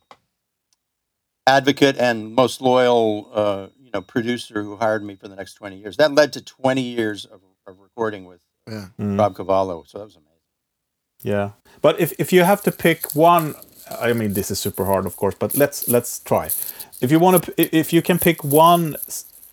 [1.45, 5.77] advocate and most loyal uh, you know producer who hired me for the next twenty
[5.77, 5.97] years.
[5.97, 8.86] That led to twenty years of, of recording with yeah.
[8.97, 9.19] Mm.
[9.19, 10.27] Rob Cavallo, so that was amazing.
[11.23, 13.53] Yeah, but if if you have to pick one,
[13.91, 16.50] I mean this is super hard, of course, but let's let's try.
[17.02, 18.95] If you want to, if you can pick one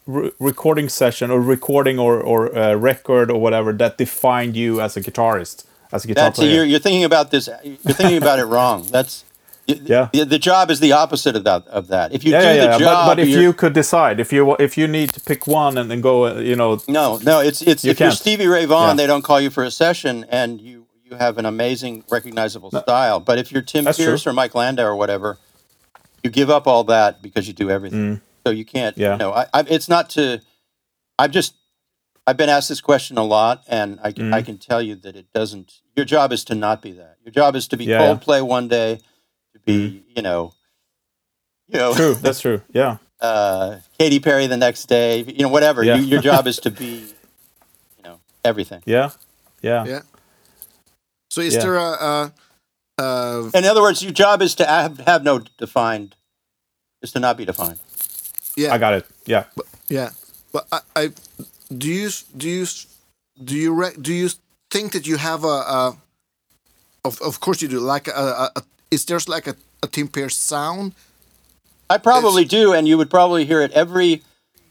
[0.07, 4.97] re- recording session or recording or or uh, record or whatever that defined you as
[4.97, 6.55] a guitarist, as a guitar That's player.
[6.55, 7.49] you're, you're thinking about this.
[7.63, 8.87] You're thinking about it wrong.
[8.91, 9.25] That's
[9.67, 10.09] Yeah.
[10.13, 11.67] The, the job is the opposite of that.
[11.69, 12.13] Of that.
[12.13, 12.73] If you yeah, do yeah, yeah.
[12.73, 15.47] the job, but, but if you're- could decide, if you if you need to pick
[15.47, 18.19] one and then go, uh, you know, No, no, it's it's You if you're can't.
[18.19, 19.03] Stevie Ray Vaughan, Yeah.
[19.03, 20.84] they don't call you for a session, and you
[21.15, 23.21] you have an amazing, recognizable style.
[23.21, 24.31] But if you're Tim That's Pierce true.
[24.31, 25.39] or Mike Landau or whatever,
[26.23, 28.21] you give up all that because you do everything.
[28.47, 28.97] So you can't.
[28.97, 29.01] Mm.
[29.01, 29.13] Yeah.
[29.13, 30.41] You know, I, I, it's not to.
[31.19, 31.55] I've just.
[32.27, 34.47] I've been asked this question a lot, and I can I Mm.
[34.47, 35.81] can tell you that it doesn't.
[35.95, 37.19] Your job is to not be that.
[37.25, 38.15] Your job is to be Yeah, yeah.
[38.15, 39.01] Coldplay one day,
[39.53, 40.55] to be you know.
[41.69, 42.63] You know, true, that's true.
[42.73, 45.83] Yeah, uh, Katy Perry the next day, you know, whatever.
[45.83, 45.97] Yeah.
[45.97, 47.07] You, your job is to be,
[47.99, 48.83] you know, everything.
[48.87, 49.11] yeah,
[49.63, 50.01] yeah, Yeah.
[51.35, 51.63] So is Yeah.
[51.63, 52.33] there a, a,
[53.03, 56.15] a In other words, your job is to have, have no defined,
[57.03, 57.81] is to not be defined.
[58.57, 59.05] yeah I got it.
[59.27, 59.45] Yeah,
[59.89, 60.11] yeah?
[60.53, 61.11] But I, I
[61.77, 62.67] do you do you
[63.43, 64.29] do you re, do you
[64.71, 65.97] think that you have a, a
[67.05, 70.07] of of course you do like a, a, a is there's like a, a Tim
[70.07, 70.95] Pierce sound?
[71.91, 74.23] I probably do, and you would probably hear it every,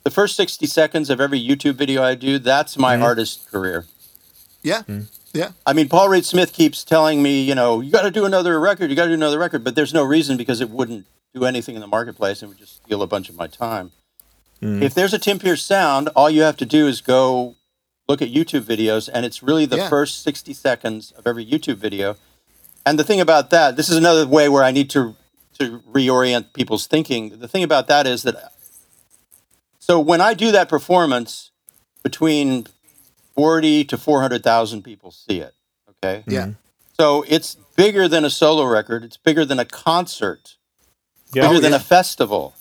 [0.06, 2.39] the first 60 seconds of every YouTube video I do.
[2.39, 3.04] That's my mm-hmm.
[3.04, 3.86] artist career.
[4.63, 5.12] Yeah, mm-hmm.
[5.33, 8.25] Yeah, I mean, Paul Reed Smith keeps telling me, you know, you got to do
[8.25, 11.05] another record, you got to do another record, but there's no reason because it wouldn't
[11.33, 13.91] do anything in the marketplace and would just steal a bunch of my time.
[14.59, 14.81] Hmm.
[14.83, 17.55] If there's a Tim Pierce sound, all you have to do is go
[18.07, 19.89] look at YouTube videos, and it's really the Yeah.
[19.89, 22.17] first 60 seconds of every YouTube video.
[22.85, 25.15] And the thing about that, this is another way where I need to
[25.59, 27.37] to reorient people's thinking.
[27.37, 28.51] The thing about that is that
[29.79, 31.51] so when I do that performance,
[32.03, 32.65] between
[33.35, 35.53] 40 to 400,000 people see it.
[36.03, 36.23] Okay.
[36.27, 36.51] yeah,
[36.99, 39.03] So it's bigger than a solo record.
[39.03, 40.55] It's bigger than a concert.
[41.33, 41.43] Yeah.
[41.43, 41.77] Bigger Oh, than yeah.
[41.77, 42.53] a festival.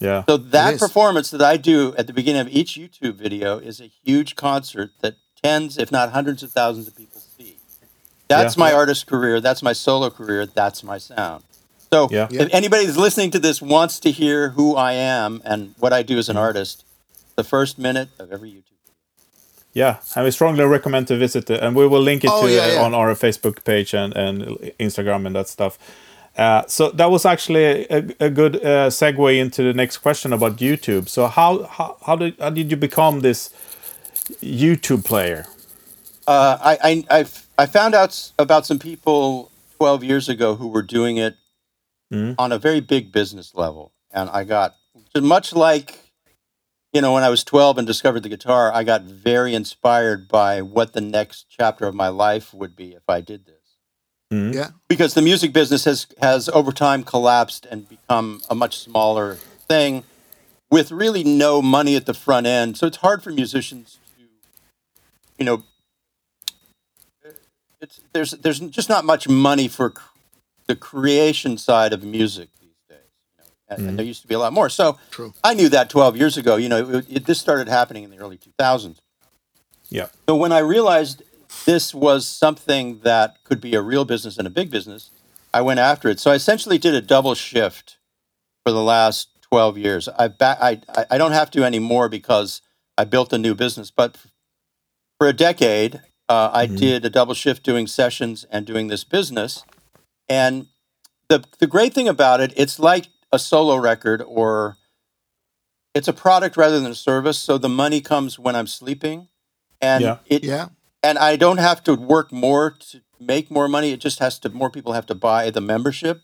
[0.00, 0.24] Yeah.
[0.28, 3.90] So that performance that I do at the beginning of each YouTube video is a
[4.04, 7.56] huge concert that tens, if not hundreds of thousands of people see.
[8.28, 8.60] That's Yeah.
[8.64, 9.40] my artist career.
[9.40, 10.44] That's my solo career.
[10.46, 11.44] That's my sound.
[11.92, 12.26] So Yeah.
[12.30, 12.42] Yeah.
[12.42, 16.02] if anybody that's listening to this wants to hear who I am and what I
[16.02, 16.42] do as an Mm-hmm.
[16.44, 16.84] artist,
[17.36, 18.71] the first minute of every YouTube.
[19.74, 22.52] Yeah, and we strongly recommend to visit it, and we will link it Oh, to
[22.52, 22.82] yeah, uh, yeah.
[22.82, 24.42] on our Facebook page and, and
[24.78, 25.78] Instagram and that stuff.
[26.36, 30.56] Uh, so that was actually a, a good uh, segue into the next question about
[30.56, 31.08] YouTube.
[31.08, 33.50] So how how, how did how did you become this
[34.42, 35.46] YouTube player?
[36.26, 37.24] Uh, I, I, I,
[37.58, 41.34] I found out about some people 12 years ago who were doing it
[42.12, 42.34] Mhm.
[42.38, 43.90] on a very big business level.
[44.12, 44.74] And I got,
[45.16, 46.11] much like,
[46.92, 50.60] you know, when I was 12 and discovered the guitar, I got very inspired by
[50.60, 53.56] what the next chapter of my life would be if I did this.
[54.32, 54.54] Mhm.
[54.54, 54.70] Yeah.
[54.88, 59.36] Because the music business has, has over time collapsed and become a much smaller
[59.68, 60.04] thing
[60.70, 62.76] with really no money at the front end.
[62.76, 64.24] So it's hard for musicians to,
[65.38, 65.64] you know,
[67.80, 70.08] it's there's there's just not much money for cr-
[70.66, 72.98] the creation side of music these days.
[73.36, 74.68] You know, and, and there used to be a lot more.
[74.68, 75.32] So True.
[75.42, 76.56] I knew that 12 years ago.
[76.56, 78.98] You know, it, it, this started happening in the early 2000s.
[79.88, 80.06] Yeah.
[80.28, 81.22] So when I realized
[81.66, 85.10] this was something that could be a real business and a big business,
[85.52, 86.18] I went after it.
[86.18, 87.98] So I essentially did a double shift
[88.64, 90.08] for the last 12 years.
[90.08, 92.62] I ba- I I- I don't have to anymore because
[92.96, 93.90] I built a new business.
[93.90, 94.16] But
[95.18, 99.64] for a decade, uh, I did a double shift doing sessions and doing this business.
[100.28, 100.68] And
[101.28, 104.76] the the great thing about it, it's like a solo record or
[105.94, 107.38] it's a product rather than a service.
[107.38, 109.28] So the money comes when I'm sleeping,
[109.80, 110.16] and Yeah.
[110.26, 110.68] it Yeah.
[111.02, 113.92] and I don't have to work more to make more money.
[113.92, 116.22] It just has to more people have to buy the membership.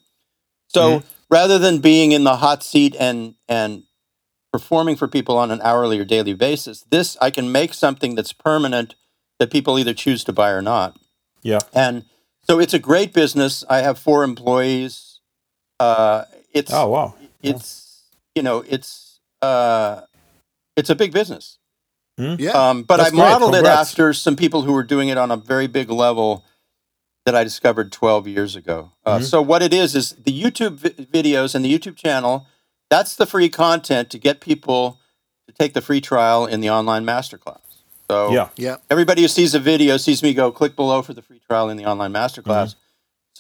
[0.68, 3.85] So rather than being in the hot seat and and
[4.53, 8.33] performing for people on an hourly or daily basis, this I can make something that's
[8.33, 8.94] permanent
[9.38, 10.97] that people either choose to buy or not.
[11.42, 11.61] Yeah.
[11.73, 12.05] And
[12.49, 13.64] so it's a great business.
[13.68, 15.21] I have four employees.
[15.79, 17.15] Uh, it's Oh wow.
[17.43, 18.03] it's
[18.35, 20.03] you know it's uh,
[20.77, 21.59] it's a big business.
[22.17, 22.51] Yeah.
[22.51, 25.37] Um, but That's I modeled it after some people who were doing it on a
[25.37, 26.45] very big level
[27.25, 28.91] that I discovered 12 years ago.
[29.07, 29.25] Uh, Mhm.
[29.25, 32.47] So what it is is the YouTube vi- videos and the YouTube channel.
[32.91, 34.99] That's the free content to get people
[35.47, 37.61] to take the free trial in the online masterclass.
[38.11, 38.49] So Yeah.
[38.57, 38.77] yeah.
[38.91, 41.77] everybody who sees a video sees me go click below for the free trial in
[41.77, 42.75] the online masterclass.
[42.75, 42.81] Mm-hmm.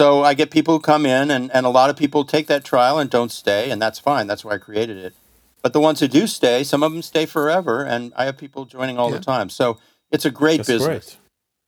[0.00, 2.64] So I get people who come in, and, and a lot of people take that
[2.64, 4.28] trial and don't stay, and that's fine.
[4.28, 5.14] That's why I created it.
[5.60, 8.64] But the ones who do stay, some of them stay forever, and I have people
[8.64, 9.18] joining all Yeah.
[9.18, 9.50] the time.
[9.50, 9.78] So
[10.12, 10.86] it's a great That's business.
[10.86, 11.16] great.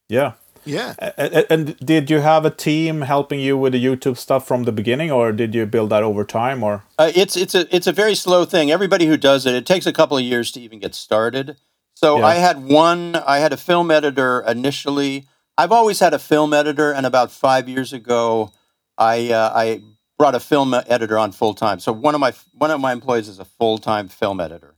[0.09, 0.33] Yeah.
[0.65, 0.95] Yeah.
[1.01, 4.63] A- a- And did you have a team helping you with the YouTube stuff from
[4.63, 6.63] the beginning, or did you build that over time?
[6.63, 8.71] Or Uh, it's it's a it's a very slow thing.
[8.71, 11.57] Everybody who does it, it takes a couple of years to even get started.
[11.97, 12.27] So Yeah.
[12.27, 13.17] I had one.
[13.17, 15.27] I had a film editor initially.
[15.61, 18.51] I've always had a film editor, and about five years ago,
[18.97, 19.83] I uh, I
[20.19, 21.79] brought a film editor on full time.
[21.81, 24.75] So one of my one of my employees is a full time film editor.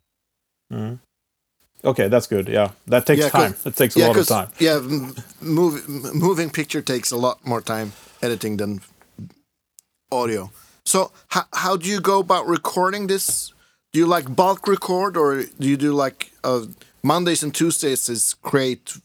[1.84, 2.48] okay, that's good.
[2.48, 3.54] Yeah, that takes Yeah, 'cause- time.
[3.72, 4.48] It takes a yeah, lot of time.
[4.58, 7.92] Yeah, m- move, m- moving picture takes a lot more time
[8.22, 8.80] editing than
[10.10, 10.50] audio.
[10.84, 13.52] So, how, how do you go about recording this?
[13.92, 16.62] Do you like bulk record, or do you do like uh,
[17.02, 18.98] Mondays and Tuesdays is create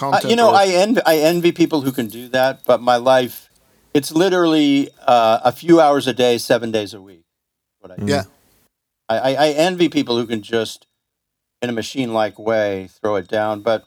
[0.00, 2.96] Uh, you know, or- I envy I envy people who can do that, but my
[2.96, 3.48] life,
[3.94, 7.24] it's literally uh, a few hours a day, seven days a week.
[7.80, 8.06] What I do.
[8.06, 8.24] yeah,
[9.08, 10.86] I, I, I envy people who can just,
[11.62, 13.62] in a machine like way, throw it down.
[13.62, 13.84] But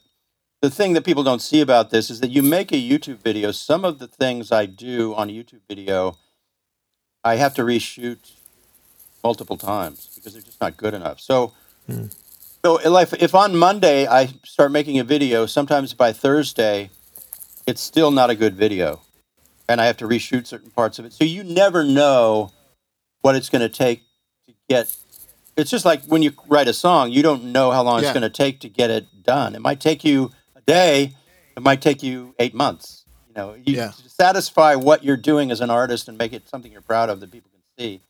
[0.62, 3.52] the thing that people don't see about this is that you make a YouTube video.
[3.52, 6.18] Some of the things I do on a YouTube video,
[7.24, 8.32] I have to reshoot
[9.24, 11.20] multiple times because they're just not good enough.
[11.20, 11.54] So,
[12.66, 16.90] so if, if on Monday I start making a video, sometimes by Thursday,
[17.68, 19.02] it's still not a good video.
[19.68, 21.14] And I have to reshoot certain parts of it.
[21.14, 22.52] So you never know
[23.22, 24.02] what it's going to take
[24.48, 24.96] to get
[25.56, 28.10] it's just like when you write a song you don't know how long Yeah.
[28.10, 31.14] it's going to take to get it done it might take you a day
[31.56, 33.92] it might take you eight months you know you Yeah.
[33.92, 37.22] to satisfy what you're doing as an artist and make it something you're proud of
[37.22, 38.02] that people can see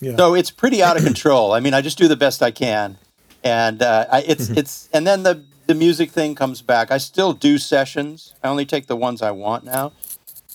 [0.00, 0.16] Yeah.
[0.16, 2.98] so it's pretty out of control i mean i just do the best i can
[3.44, 7.32] and uh, I, it's it's and then the the music thing comes back i still
[7.32, 9.92] do sessions i only take the ones i want now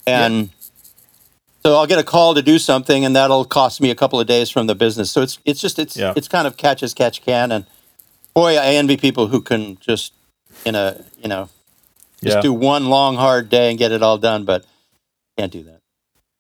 [0.06, 0.50] and
[1.64, 4.28] so I'll get a call to do something, and that'll cost me a couple of
[4.28, 5.12] days from the business.
[5.12, 6.14] So it's it's just it's Yeah.
[6.16, 7.66] it's kind of catch as catch can, and
[8.34, 10.14] boy, I envy people who can just
[10.66, 11.50] in a you know
[12.24, 12.42] Just Yeah.
[12.42, 14.64] do one long hard day and get it all done, but
[15.38, 15.82] can't do that.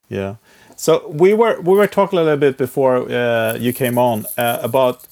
[0.07, 0.35] Yeah.
[0.77, 4.59] So we were we were talking a little bit before uh, you came on uh,
[4.61, 5.05] about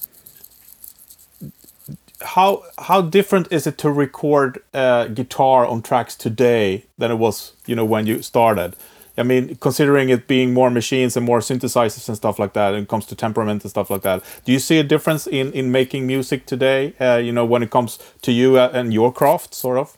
[2.34, 7.52] how how different is it to record uh, guitar on tracks today than it was
[7.66, 8.74] you know when you started.
[9.18, 12.82] I mean, considering it being more machines and more synthesizers and stuff like that, and
[12.82, 14.22] it comes to temperament and stuff like that.
[14.44, 16.92] Do you see a difference in in making music today?
[17.00, 19.96] Uh, you know, when it comes to you uh, and your craft, sort of.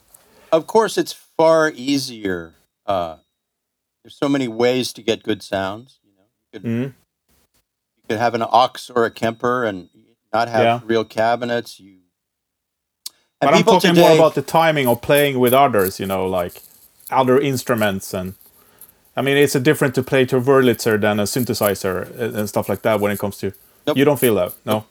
[0.53, 2.55] Of course, it's far easier.
[2.87, 3.17] Uh,
[4.05, 5.99] there's so many ways to get good sounds.
[6.05, 6.85] You know, you could, Mhm.
[7.97, 9.89] you could have an aux or a Kemper and
[10.33, 10.81] not have Yeah.
[10.85, 11.81] real cabinets.
[11.81, 11.98] You
[13.41, 16.63] but I'm talking today, more about the timing of playing with others, you know, like
[17.11, 18.35] other instruments and.
[19.17, 22.49] I mean, it's a different to play to a Wurlitzer than a synthesizer and and
[22.49, 23.53] stuff like that when it comes to.
[23.85, 23.97] Nope.
[23.97, 24.85] You don't feel that, no.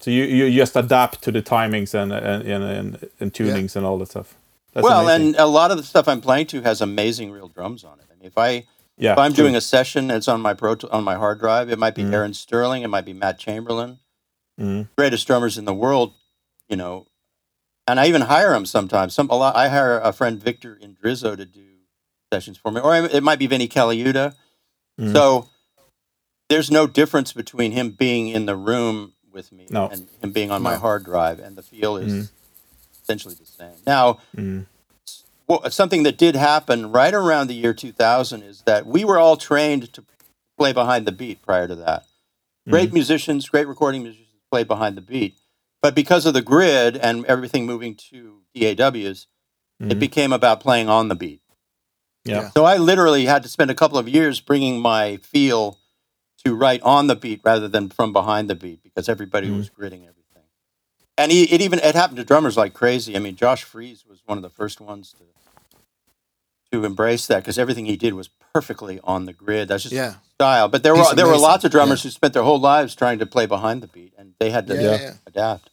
[0.00, 3.86] So you, you just adapt to the timings and and and, and, and tunings and
[3.86, 4.34] all that stuff.
[4.72, 5.26] That's well, amazing.
[5.28, 8.06] and a lot of the stuff I'm playing to has amazing real drums on it.
[8.10, 8.64] I mean, if I
[8.98, 9.44] yeah, if I'm true.
[9.44, 11.70] doing a session, it's on my pro on my hard drive.
[11.70, 12.12] It might be Mhm.
[12.12, 14.00] Aaron Sterling, it might be Matt Chamberlain,
[14.60, 14.88] Mhm.
[14.98, 16.14] greatest drummers in the world.
[16.72, 17.06] You know,
[17.86, 19.12] and I even hire them sometimes.
[19.12, 19.54] Some a lot.
[19.54, 21.60] I hire a friend Victor Indrizzo to do
[22.32, 24.34] sessions for me, or it might be Vinnie Colaiuta.
[24.98, 25.12] Mhm.
[25.12, 25.50] So
[26.48, 29.90] there's no difference between him being in the room with me No.
[29.92, 32.30] and him being on my hard drive, and the feel is Mhm.
[33.02, 33.76] essentially the same.
[33.86, 34.64] Now, Mhm.
[35.46, 39.36] well, something that did happen right around the year 2000 is that we were all
[39.36, 40.02] trained to
[40.56, 42.06] play behind the beat prior to that.
[42.66, 42.94] Great Mm-hmm.
[42.94, 45.36] musicians, great recording musicians play behind the beat.
[45.82, 49.26] But because of the grid and everything moving to DAWs,
[49.80, 49.98] it Mhm.
[49.98, 51.40] became about playing on the beat.
[52.24, 52.50] yeah.
[52.50, 55.76] So I literally had to spend a couple of years bringing my feel
[56.44, 59.56] to write on the beat rather than from behind the beat because everybody Mhm.
[59.56, 60.44] was gridding everything.
[61.18, 63.16] And he, it even it happened to drummers like crazy.
[63.16, 65.24] I mean, Josh Freese was one of the first ones to
[66.70, 69.68] to embrace that because everything he did was perfectly on the grid.
[69.68, 70.14] That's just Yeah.
[70.34, 70.68] style.
[70.68, 73.18] But there He's were there were lots of drummers who spent their whole lives trying
[73.18, 75.14] to play behind the beat, and they had to Yeah, yeah.
[75.26, 75.70] adapt.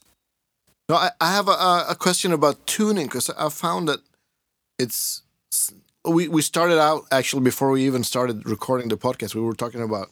[0.90, 1.52] No, I, I have a,
[1.90, 4.00] a- question about tuning because I found that
[4.80, 5.22] it's
[6.04, 9.36] we we started out actually before we even started recording the podcast.
[9.36, 10.10] We were talking about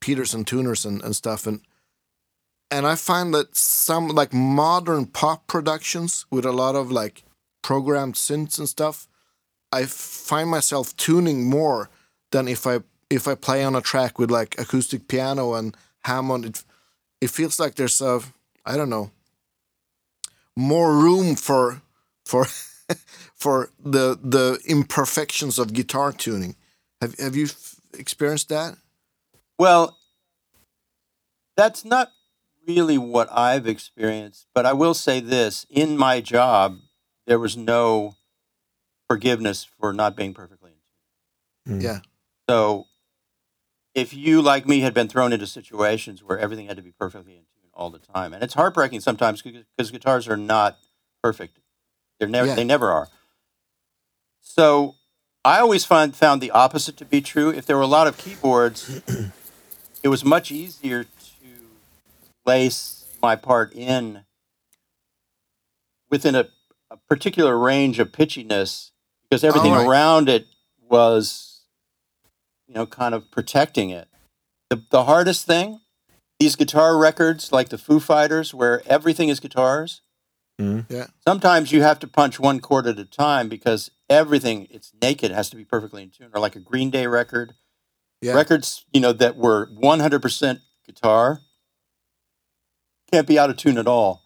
[0.00, 1.60] Peterson tuners and, and stuff, and
[2.70, 7.22] and I find that some like modern pop productions with a lot of like
[7.62, 9.08] programmed synths and stuff,
[9.70, 11.90] I find myself tuning more
[12.32, 16.46] than if I if I play on a track with like acoustic piano and Hammond.
[16.46, 16.64] It
[17.20, 18.20] it feels like there's a
[18.64, 19.10] I don't know
[20.56, 21.82] more room for
[22.24, 22.46] for
[23.34, 26.56] for the the imperfections of guitar tuning.
[27.00, 28.76] Have have you f- experienced that?
[29.58, 29.96] Well,
[31.56, 32.10] that's not
[32.66, 36.78] really what I've experienced, but I will say this: in my job,
[37.26, 38.16] there was no
[39.08, 40.72] forgiveness for not being perfectly
[41.66, 41.80] in tune.
[41.80, 41.82] Mhm.
[41.82, 42.00] Yeah.
[42.48, 42.86] So,
[43.94, 47.32] if you, like me, had been thrown into situations where everything had to be perfectly
[47.36, 50.78] in tune all the time, and it's heartbreaking sometimes because guitars are not
[51.22, 51.60] perfect.
[52.18, 52.48] They're never.
[52.48, 52.54] Yeah.
[52.54, 53.08] They never are.
[54.40, 54.94] So,
[55.44, 57.50] I always find found the opposite to be true.
[57.50, 59.02] If there were a lot of keyboards,
[60.02, 61.10] it was much easier to
[62.44, 64.24] lace my part in
[66.10, 66.48] within a,
[66.90, 68.90] a particular range of pitchiness
[69.28, 69.88] because everything Alright.
[69.88, 70.46] around it
[70.88, 71.62] was,
[72.66, 74.08] you know, kind of protecting it.
[74.70, 75.80] The, the hardest thing,
[76.38, 80.02] these guitar records like the Foo Fighters, where everything is guitars,
[80.60, 80.86] Mhm.
[80.88, 81.06] Yeah.
[81.26, 85.50] sometimes you have to punch one chord at a time because everything, it's naked, has
[85.50, 86.30] to be perfectly in tune.
[86.34, 87.54] Or like a Green Day record,
[88.20, 88.34] Yeah.
[88.34, 91.40] records, you know, that were 100% guitar
[93.12, 94.22] can't be out of tune at all.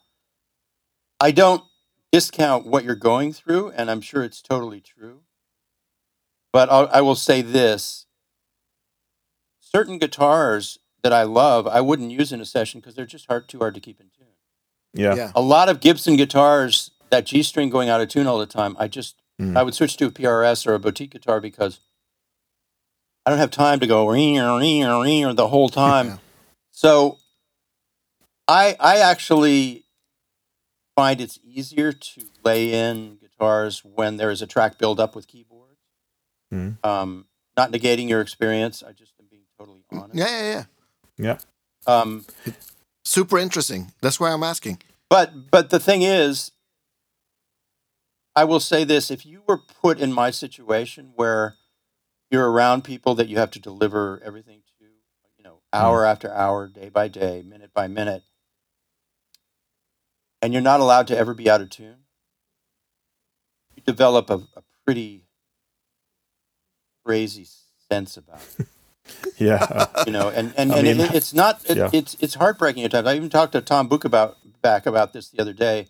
[1.20, 1.62] I don't
[2.10, 5.22] discount what you're going through, and I'm sure it's totally true.
[6.52, 8.06] But I'll, I will say this
[9.60, 13.48] certain guitars that I love, I wouldn't use in a session because they're just hard,
[13.48, 14.26] too hard to keep in tune.
[14.94, 15.14] Yeah.
[15.14, 15.32] Yeah.
[15.34, 18.76] A lot of Gibson guitars, that G string going out of tune all the time,
[18.78, 19.56] I just, Mm.
[19.56, 21.80] I would switch to a PRS or a boutique guitar because
[23.24, 26.06] I don't have time to go ring ring ring the whole time.
[26.08, 26.16] Yeah.
[26.70, 27.16] So
[28.46, 29.84] I I actually
[30.94, 35.26] find it's easier to lay in guitars when there is a track build up with
[35.26, 35.80] keyboards.
[36.52, 36.84] Mhm.
[36.84, 37.26] Um,
[37.56, 38.82] not negating your experience.
[38.82, 40.14] I just am being totally honest.
[40.16, 40.64] Yeah, yeah, yeah.
[41.20, 41.38] Yeah.
[41.86, 42.24] Um,
[43.04, 43.92] Super interesting.
[44.00, 44.82] That's why I'm asking.
[45.08, 46.52] but but the thing is,
[48.36, 51.56] I will say this: if you were put in my situation where
[52.30, 54.84] you're around people that you have to deliver everything to,
[55.36, 58.22] you know, hour after hour, day by day, minute by minute,
[60.40, 62.04] and you're not allowed to ever be out of tune,
[63.74, 65.24] you develop a, a pretty
[67.04, 67.46] crazy
[67.90, 68.66] sense about it.
[69.38, 69.86] yeah.
[70.06, 71.90] you know, and and, I and mean, it, it's not it, yeah.
[71.92, 73.06] it's it's heartbreaking at times.
[73.06, 75.88] I even talked to Tom Book about back about this the other day.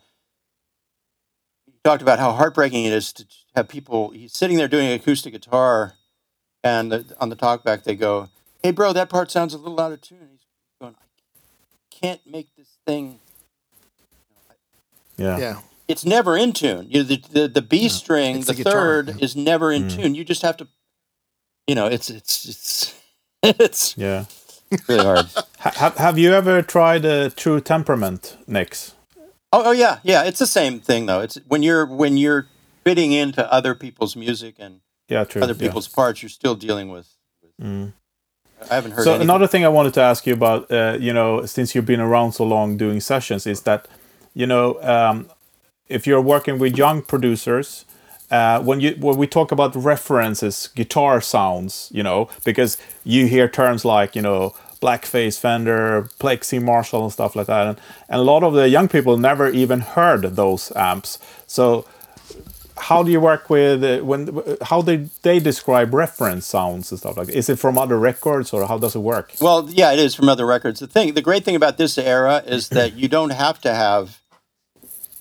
[1.66, 4.10] He talked about how heartbreaking it is to have people.
[4.10, 5.94] He's sitting there doing acoustic guitar,
[6.64, 8.28] and the, on the talkback they go,
[8.62, 10.44] "Hey, bro, that part sounds a little out of tune." He's
[10.80, 11.04] going, "I
[11.94, 13.18] can't make this thing."
[15.16, 15.38] Yeah.
[15.38, 15.60] Yeah.
[15.88, 16.86] It's never in tune.
[16.88, 19.14] You know, the, the the B string, It's the, the guitar, third, yeah.
[19.24, 19.96] is never in Mm.
[19.96, 20.14] tune.
[20.14, 20.68] You just have to,
[21.66, 22.94] you know, it's it's it's
[23.42, 24.24] it's Yeah.
[24.88, 25.26] really hard.
[25.58, 28.94] Have Have you ever tried a True Temperament necks?
[29.52, 30.22] Oh, oh yeah, yeah.
[30.24, 31.20] It's the same thing though.
[31.20, 32.46] It's when you're when you're
[32.84, 35.42] fitting into other people's music and Yeah, true.
[35.42, 35.58] other yeah.
[35.66, 37.08] people's parts, you're still dealing with.
[37.42, 37.92] with Mm.
[38.70, 39.04] I haven't heard.
[39.04, 39.28] So anything.
[39.30, 42.32] another thing I wanted to ask you about, uh, you know, since you've been around
[42.32, 43.88] so long doing sessions, is that,
[44.34, 45.30] you know, um,
[45.88, 47.86] if you're working with young producers,
[48.30, 53.48] uh, when you when we talk about references, guitar sounds, you know, because you hear
[53.48, 58.24] terms like, you know, blackface Fender, Plexi Marshall, and stuff like that, and, and a
[58.24, 61.18] lot of the young people never even heard those amps.
[61.46, 61.84] So
[62.80, 67.16] how do you work with uh, when how did they describe reference sounds and stuff
[67.16, 67.36] like that?
[67.36, 70.28] Is it from other records or how does it work Well, yeah, it is from
[70.28, 70.80] other records.
[70.80, 74.20] The thing, the great thing about this era is that you don't have to have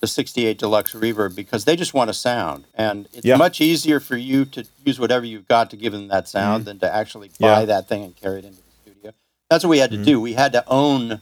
[0.01, 3.35] the 68 Deluxe Reverb because they just want a sound, and it's Yeah.
[3.35, 6.79] much easier for you to use whatever you've got to give them that sound than
[6.79, 7.59] to actually buy Mm-hmm.
[7.61, 7.65] Yeah.
[7.65, 9.11] that thing and carry it into the studio.
[9.49, 10.05] That's what we had to Mm-hmm.
[10.05, 10.21] do.
[10.21, 11.21] We had to own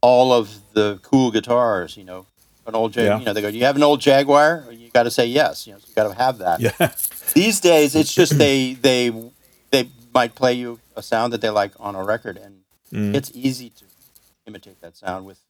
[0.00, 1.96] all of the cool guitars.
[1.96, 2.26] You know,
[2.66, 3.04] an old Jag.
[3.06, 3.18] Yeah.
[3.18, 5.66] You know, they go, "Do you have an old Jaguar?" You got to say yes.
[5.66, 6.60] You know, so you got to have that.
[6.60, 6.92] yeah
[7.34, 9.10] These days, it's just they they
[9.70, 12.54] they might play you a sound that they like on a record, and
[12.92, 13.16] Mm.
[13.16, 13.84] it's easy to
[14.46, 15.40] imitate that sound with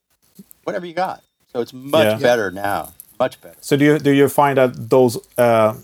[0.64, 1.22] whatever you got.
[1.53, 2.18] So it's much Yeah.
[2.18, 3.57] better now, much better.
[3.61, 5.74] so do you do you find that those uh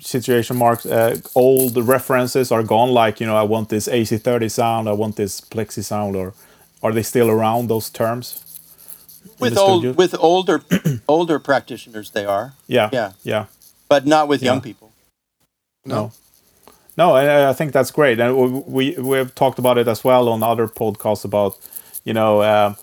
[0.00, 4.88] situation marks uh, old references are gone like you know i want this ac30 sound
[4.88, 6.32] i want this plexi sound or
[6.82, 8.44] are they still around those terms
[9.40, 9.92] With the old studio?
[9.96, 10.62] with older
[11.08, 13.12] older practitioners, they are, yeah yeah.
[13.24, 13.44] yeah
[13.88, 14.90] but not with young people.
[15.84, 16.10] No.
[16.96, 20.28] No, I, I think that's great, and we we we've talked about it as well
[20.28, 21.52] on other podcasts about,
[22.04, 22.74] you know, uh,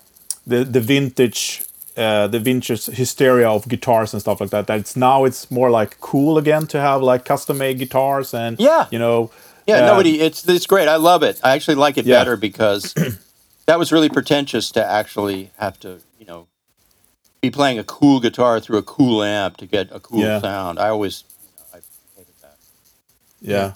[0.46, 1.62] the the vintage,
[1.96, 4.66] uh, the vintage hysteria of guitars and stuff like that.
[4.66, 8.58] That it's now it's more like cool again to have like custom made guitars and
[8.60, 8.86] Yeah.
[8.90, 9.30] you know,
[9.66, 10.20] Yeah, uh, nobody.
[10.20, 10.88] It's it's great.
[10.88, 11.40] I love it.
[11.42, 12.18] I actually like it Yeah.
[12.20, 12.94] better because
[13.66, 16.46] that was really pretentious to actually have to, you know,
[17.40, 20.40] be playing a cool guitar through a cool amp to get a cool Yeah.
[20.40, 20.78] sound.
[20.78, 21.80] I always, you know, I
[22.18, 22.56] hated that.
[23.40, 23.72] yeah.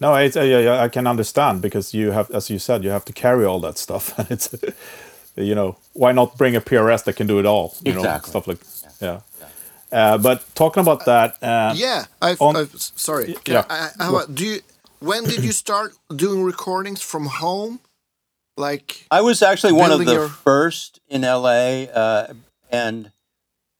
[0.00, 2.88] No, it's, uh, yeah, yeah, I can understand because you have, as you said, you
[2.90, 4.48] have to carry all that stuff, and it's,
[5.44, 7.74] you know, why not bring a PRS that can do it all?
[7.84, 8.30] You know, Exactly.
[8.30, 8.58] stuff like,
[9.00, 9.20] yeah.
[9.92, 13.34] Uh, but talking about that, uh, Yeah, I've, On- I've sorry.
[13.44, 13.64] Can yeah.
[13.68, 14.60] I, I, how about, do you?
[15.00, 17.80] When did you start doing recordings from home?
[18.56, 22.34] Like, I was actually one of the your- first in LA, uh,
[22.70, 23.10] and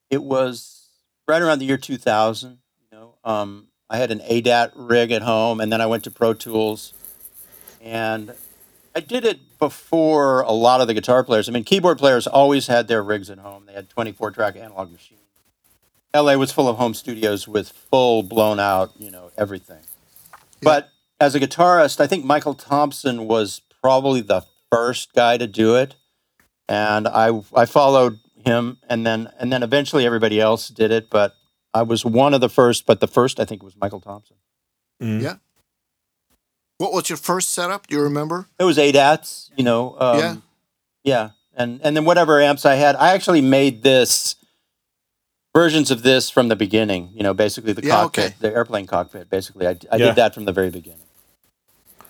[0.08, 0.88] it was
[1.28, 2.58] right around the year 2000.
[2.90, 6.10] You know, um, I had an ADAT rig at home, and then I went to
[6.10, 6.92] Pro Tools,
[7.82, 8.32] and
[8.94, 11.48] I did it before a lot of the guitar players.
[11.48, 13.64] I mean, keyboard players always had their rigs at home.
[13.66, 15.20] They had 24 track analog machines.
[16.14, 19.78] LA was full of home studios with full blown out, you know, everything.
[20.60, 25.76] But as a guitarist, I think Michael Thompson was probably the first guy to do
[25.76, 25.94] it,
[26.68, 31.36] and I I followed him, and then and then eventually everybody else did it, but
[31.72, 32.86] I was one of the first.
[32.86, 34.36] But the first, I think, was Michael Thompson.
[35.00, 35.36] mm, Yeah.
[36.80, 37.86] What was your first setup?
[37.86, 38.46] Do you remember?
[38.58, 39.96] It was ADATs, you know.
[40.00, 40.36] Um, Yeah.
[41.02, 44.36] Yeah, and and then whatever amps I had, I actually made this
[45.54, 47.10] versions of this from the beginning.
[47.14, 48.34] You know, basically the Yeah, cockpit, okay.
[48.40, 49.30] the airplane cockpit.
[49.30, 50.06] Basically, I, I Yeah.
[50.06, 51.06] did that from the very beginning.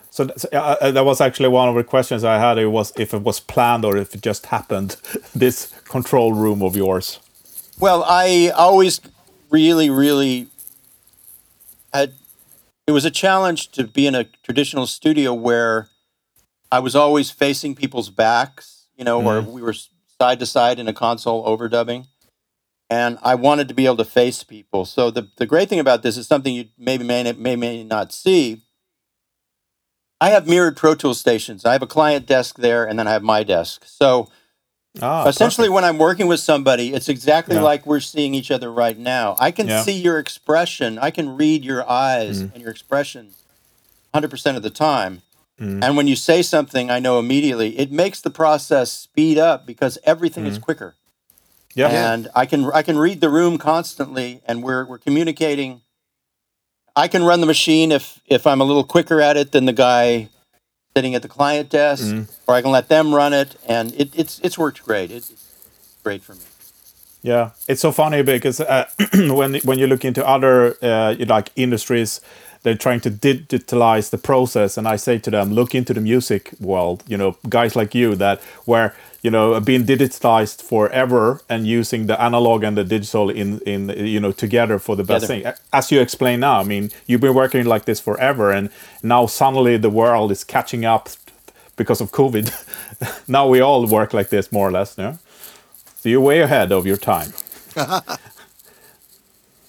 [0.09, 2.57] So so, uh, uh, that was actually one of the questions I had.
[2.57, 4.95] It was if it was planned or if it just happened.
[5.35, 7.19] this control room of yours.
[7.79, 8.99] Well, I always
[9.49, 10.47] really, really
[11.93, 12.13] had.
[12.87, 15.89] It was a challenge to be in a traditional studio where
[16.71, 19.51] I was always facing people's backs, you know, or mm-hmm.
[19.51, 22.07] we were side to side in a console overdubbing.
[22.89, 24.85] And I wanted to be able to face people.
[24.85, 28.11] So the, the great thing about this is something you maybe may, may, may not
[28.11, 28.61] see.
[30.19, 31.65] I have mirrored Pro Tools stations.
[31.65, 33.85] I have a client desk there, and then I have my desk.
[33.85, 34.29] So
[35.01, 35.73] Ah, essentially perfect.
[35.75, 37.61] when i'm working with somebody it's exactly Yeah.
[37.61, 39.83] like we're seeing each other right now i can Yeah.
[39.83, 42.53] see your expression i can read your eyes Mm.
[42.53, 43.29] and your expression
[44.13, 45.21] 100% of the time
[45.59, 45.81] Mm.
[45.81, 49.97] and when you say something i know immediately it makes the process speed up because
[50.03, 50.49] everything Mm.
[50.49, 50.95] is quicker
[51.73, 51.87] Yeah.
[52.13, 55.79] and I can I can read the room constantly, and we're we're communicating.
[56.97, 59.71] I can run the machine if if I'm a little quicker at it than the
[59.87, 60.27] guy
[60.95, 62.23] sitting at the client desk, Mm-hmm.
[62.47, 65.11] or I can let them run it, and it, it's it's worked great.
[65.11, 65.53] It, it's
[66.03, 66.41] great for me.
[67.23, 72.19] Yeah, it's so funny because uh, when when you look into other uh, like industries,
[72.63, 76.51] they're trying to digitalize the process, and I say to them, look into the music
[76.59, 77.03] world.
[77.07, 82.07] You know, guys like you that where you know have been digitalized forever and using
[82.07, 85.51] the analog and the digital in in you know together for the best Together.
[85.51, 85.63] thing.
[85.71, 88.69] As you explain now, I mean, you've been working like this forever, and
[89.03, 91.09] now suddenly the world is catching up
[91.75, 92.51] because of COVID.
[93.27, 95.17] now we all work like this more or less, no?
[95.97, 97.33] So you're way ahead of your time.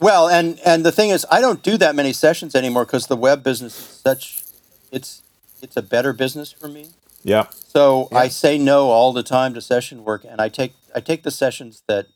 [0.00, 3.16] Well, and and the thing is, I don't do that many sessions anymore because the
[3.16, 4.42] web business is such
[4.90, 5.22] it's
[5.62, 6.88] it's a better business for me.
[7.24, 7.46] Yeah.
[7.50, 11.22] So I say no all the time to session work, and I take I take
[11.22, 12.06] the sessions that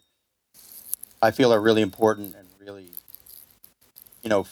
[1.22, 2.90] I feel are really important and really,
[4.22, 4.46] you know,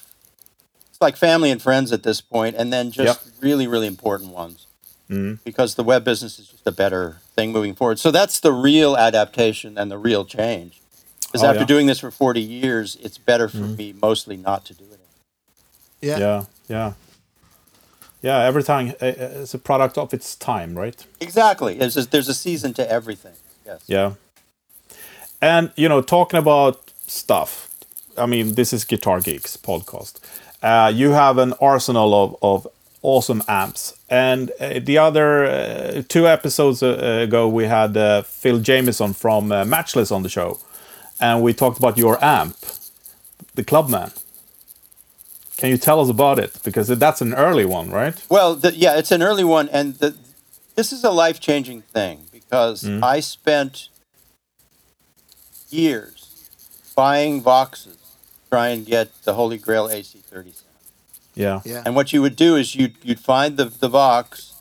[0.89, 3.35] it's like family and friends at this point, and then just Yep.
[3.41, 4.67] really really important ones
[5.11, 5.41] Mhm.
[5.45, 7.99] because the web business is just a better thing moving forward.
[7.99, 10.81] So that's the real adaptation and the real change.
[11.27, 11.67] Because Oh, after yeah.
[11.67, 15.01] doing this for forty years, it's better for me mostly not to do it.
[16.01, 16.19] Yeah.
[16.19, 16.45] Yeah.
[16.69, 16.93] Yeah.
[18.25, 18.39] Yeah.
[18.49, 21.07] Every time uh, uh, it's a product of its time, right?
[21.21, 21.75] Exactly.
[21.79, 23.37] There's a, there's a season to everything.
[23.67, 23.85] Yes.
[23.87, 24.13] Yeah.
[25.41, 27.69] And you know, talking about stuff.
[28.17, 30.21] I mean, this is Guitar Geeks podcast.
[30.63, 32.67] Uh, you have an arsenal of, of
[33.03, 33.93] awesome amps.
[34.09, 39.53] And uh, the other uh, two episodes uh, ago, we had uh, Phil Jamison from
[39.53, 40.59] uh, Matchless on the show,
[41.21, 42.57] and we talked about your amp,
[43.55, 44.11] the Clubman.
[45.57, 46.59] Can you tell us about it?
[46.65, 48.15] Because that's an early one, right?
[48.29, 50.17] Well, the, yeah, it's an early one, and the,
[50.75, 53.05] this is a life changing thing because mm-hmm.
[53.05, 53.89] I spent
[55.71, 56.51] years
[56.97, 57.99] buying Voxes,
[58.51, 60.55] try and get the Holy Grail AC30 sound.
[61.35, 61.61] Yeah.
[61.65, 61.83] Yeah.
[61.85, 64.55] And what you would do is you'd you'd find the the Vox,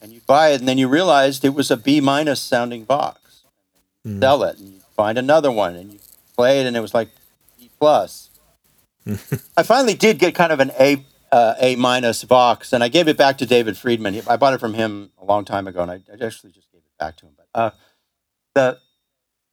[0.00, 3.42] and you'd buy it, and then you realized it was a B minus sounding Vox.
[4.06, 4.20] Mm.
[4.20, 5.98] Sell it, and you find another one, and you
[6.36, 7.08] play it, and it was like
[7.58, 8.30] B plus.
[9.56, 13.08] I finally did get kind of an A uh, A minus Vox, and I gave
[13.08, 14.20] it back to David Friedman.
[14.28, 16.80] I bought it from him a long time ago, and I, I actually just gave
[16.80, 17.32] it back to him.
[17.36, 17.70] But uh,
[18.54, 18.78] the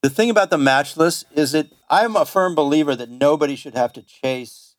[0.01, 3.93] the thing about the matchless is that I'm a firm believer that nobody should have
[3.93, 4.76] to chase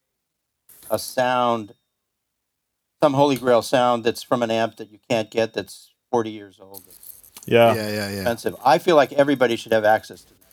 [0.90, 1.74] a sound,
[3.02, 6.60] some holy grail sound that's from an amp that you can't get that's 40 years
[6.60, 6.84] old,
[7.46, 7.74] Yeah.
[7.74, 7.88] Yeah.
[7.88, 7.90] Yeah.
[7.90, 8.06] Yeah.
[8.16, 8.56] expensive.
[8.64, 10.43] I feel like everybody should have access to it.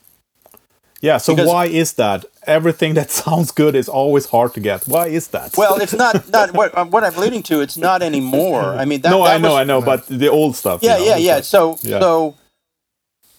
[1.01, 2.25] Yeah, so Because- why is that?
[2.47, 4.87] Everything that sounds good is always hard to get.
[4.87, 5.55] Why is that?
[5.57, 7.61] Well, it's not not what uh, what I'm leading to.
[7.61, 8.63] It's not anymore.
[8.81, 10.79] I mean, that, no, that I know, was- I know, but the old stuff.
[10.81, 11.41] Yeah, you know, yeah, yeah.
[11.41, 11.99] So Yeah.
[11.99, 12.35] so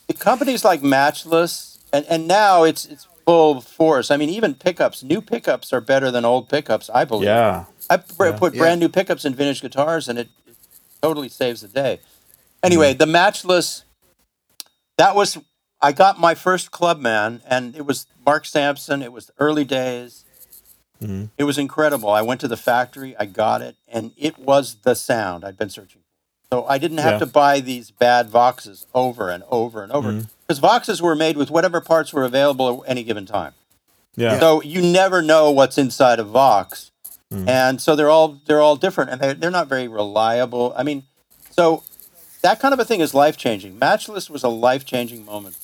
[0.08, 4.10] the companies like Matchless and and now it's it's full force.
[4.10, 6.90] I mean, even pickups, new pickups are better than old pickups.
[6.92, 7.26] I believe.
[7.28, 8.38] Yeah, I br- Yeah.
[8.38, 8.60] put Yeah.
[8.62, 10.56] brand new pickups in vintage guitars, and it, it
[11.00, 11.94] totally saves the day.
[12.00, 12.66] Mm-hmm.
[12.66, 13.84] Anyway, the matchless.
[14.98, 15.38] That was
[15.82, 19.02] I got my first Clubman, and it was Mark Sampson.
[19.02, 20.24] It was the early days.
[21.02, 21.24] Mm-hmm.
[21.36, 22.10] It was incredible.
[22.10, 25.70] I went to the factory, I got it, and it was the sound I'd been
[25.70, 26.56] searching for.
[26.56, 27.18] So I didn't have Yeah.
[27.20, 30.26] to buy these bad Voxes over and over and over Mm-hmm.
[30.46, 33.54] because Voxes were made with whatever parts were available at any given time.
[34.14, 36.90] yeah, So you never know what's inside a Vox,
[37.32, 37.48] Mm.
[37.48, 40.74] and so they're all they're all different, and they're, they're not very reliable.
[40.76, 41.04] I mean,
[41.50, 41.82] so
[42.42, 43.78] that kind of a thing is life changing.
[43.78, 45.56] Matchless was a life changing moment.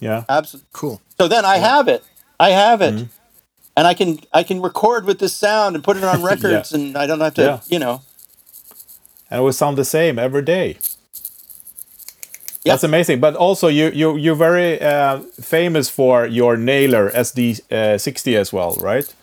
[0.00, 0.24] Yeah.
[0.28, 0.68] Absolutely.
[0.72, 1.00] Cool.
[1.18, 2.04] So then I have it.
[2.40, 3.06] I have it, Mm-hmm.
[3.76, 6.96] and I can I can record with this sound and put it on records, and
[6.96, 7.60] I don't have to Yeah.
[7.68, 8.02] you know.
[9.30, 10.76] And it will sound the same every day.
[12.64, 12.72] Yeah.
[12.74, 13.20] That's amazing.
[13.20, 18.52] But also, you you you're very uh, famous for your Naylor SD uh, 60 as
[18.52, 19.14] well, right?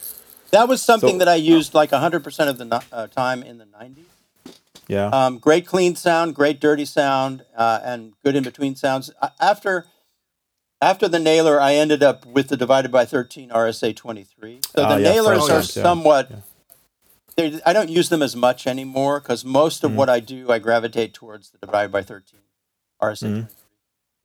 [0.51, 3.57] That was something So- that I used like 100% of the no- uh, time in
[3.57, 4.05] the 90s.
[4.87, 9.09] Yeah, Um, great clean sound, great dirty sound, uh, and good in between sounds.
[9.39, 9.85] After
[10.81, 14.59] after the Naylor, I ended up with the divided by 13 RSA 23.
[14.75, 16.31] So Ah, the yeah, Naylors are yeah, somewhat.
[17.35, 19.85] they're- I don't use them as much anymore because most Mm-hmm.
[19.87, 22.39] of what I do, I gravitate towards the divided by 13
[23.01, 23.33] RSA Mm-hmm.
[23.41, 23.55] 23.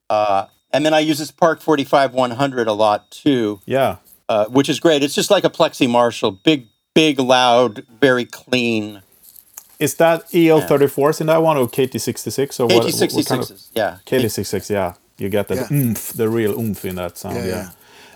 [0.09, 3.97] Uh, and then I use this Park 45 100 a lot too, yeah,
[4.29, 5.03] uh, which is great.
[5.03, 9.03] It's just like a Plexi Marshall, big, big, loud, very clean.
[9.79, 12.75] Is that EL34s in that one or KT66 or what?
[12.85, 13.97] what- what kind of- KT66s, yeah.
[14.05, 14.95] KT66, yeah.
[15.21, 15.77] You get that Yeah.
[15.77, 17.55] oomph, the real oomph in that sound, Yeah, yeah.
[17.55, 17.69] yeah.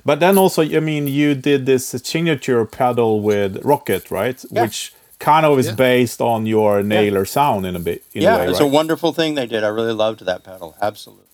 [0.07, 4.42] But then also, I mean, you did this signature pedal with Rockett, right?
[4.50, 4.62] Yeah.
[4.62, 5.74] Which kind of is Yeah.
[5.74, 8.66] based on your Naylor sound in a bit, in yeah, a way, it's right?
[8.70, 9.62] a wonderful thing they did.
[9.64, 10.74] I really loved that pedal.
[10.82, 11.24] Absolutely.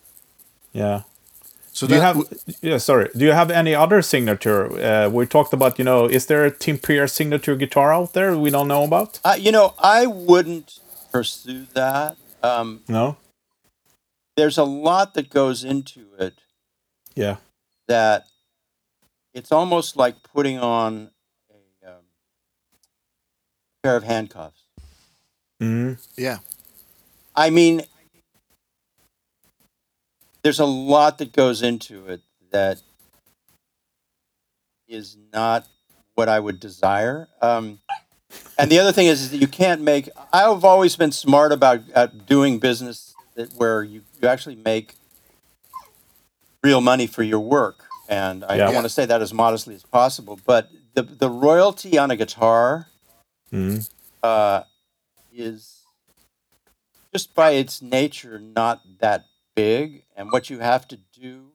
[0.72, 1.02] yeah.
[1.72, 2.24] So do you that have?
[2.62, 3.08] Yeah, sorry.
[3.16, 4.60] Do you have any other signature?
[4.78, 8.36] Uh, we talked about, you know, is there a Tim Pierce signature guitar out there
[8.36, 9.20] we don't know about?
[9.24, 10.80] Uh, you know, I wouldn't
[11.12, 12.16] pursue that.
[12.42, 13.16] Um, No.
[14.36, 16.34] There's a lot that goes into it
[17.14, 17.36] Yeah.
[17.88, 18.26] that
[19.34, 21.10] it's almost like putting on
[21.84, 22.04] a um,
[23.82, 24.64] pair of handcuffs.
[25.62, 25.98] Mm.
[26.16, 26.38] yeah,
[27.36, 27.82] I mean,
[30.42, 32.80] there's a lot that goes into it that
[34.88, 35.66] is not
[36.14, 37.28] what I would desire.
[37.42, 37.80] Um,
[38.58, 40.08] and the other thing is, is that you can't make.
[40.32, 44.94] I've always been smart about uh, doing business that where you, you actually make
[46.62, 47.84] real money for your work.
[48.08, 50.38] And I, I want to say that as modestly as possible.
[50.44, 52.86] But the the royalty on a guitar
[53.52, 53.90] Mm.
[54.22, 54.62] uh,
[55.32, 55.80] is
[57.12, 59.24] just by its nature not that
[59.56, 61.50] big, and what you have to do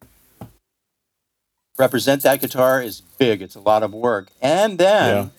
[1.78, 3.42] represent that guitar is big.
[3.42, 5.30] It's a lot of work, and then Yeah.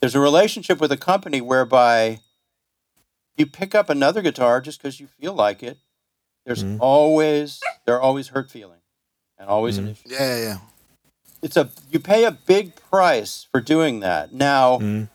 [0.00, 2.18] there's a relationship with a company whereby
[3.36, 5.78] you pick up another guitar just because you feel like it.
[6.48, 6.78] There's Mhm.
[6.80, 8.80] always there are always hurt feelings
[9.38, 9.90] and always an Mhm.
[9.92, 10.08] issue.
[10.08, 10.58] yeah, yeah.
[11.42, 14.32] It's a you pay a big price for doing that.
[14.32, 15.08] Now Mm.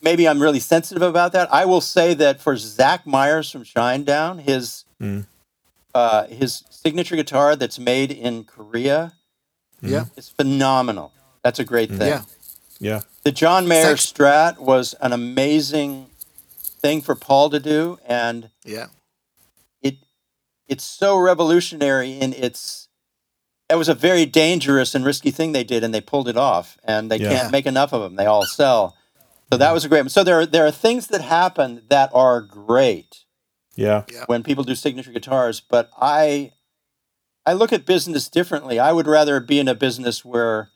[0.00, 1.52] maybe I'm really sensitive about that.
[1.52, 5.26] I will say that for Zach Myers from Shinedown, his Mm.
[5.94, 9.12] uh, his signature guitar that's made in Korea
[9.82, 10.06] Yeah.
[10.16, 11.12] is phenomenal.
[11.42, 12.08] That's a great thing.
[12.08, 12.22] Yeah.
[12.78, 13.00] Yeah.
[13.24, 16.08] The John Mayer Strat was an amazing
[16.80, 18.86] thing for Paul to do, and Yeah.
[20.70, 22.88] It it's so revolutionary in its.
[23.68, 26.76] It was a very dangerous and risky thing they did, and they pulled it off.
[26.84, 27.28] And they Yeah.
[27.30, 28.16] can't make enough of them.
[28.16, 28.96] They all sell.
[29.52, 30.10] So that was a great.
[30.10, 33.24] So there are there are things that happen that are great
[33.76, 34.04] Yeah.
[34.26, 36.52] when people do signature guitars, but I
[37.46, 38.78] I look at business differently.
[38.78, 40.70] I would rather be in a business where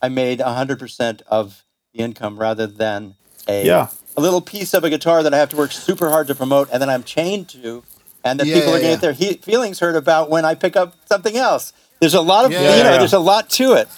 [0.00, 3.16] I made 100% of the income rather than
[3.48, 3.88] a Yeah.
[4.16, 6.68] a little piece of a guitar that I have to work super hard to promote
[6.72, 7.82] and then I'm chained to
[8.24, 10.44] and that Yeah, people are yeah, going to get their he- feelings hurt about when
[10.44, 11.72] I pick up something else.
[12.00, 12.98] There's a lot of Yeah, you yeah, know, yeah.
[12.98, 13.88] there's a lot to it.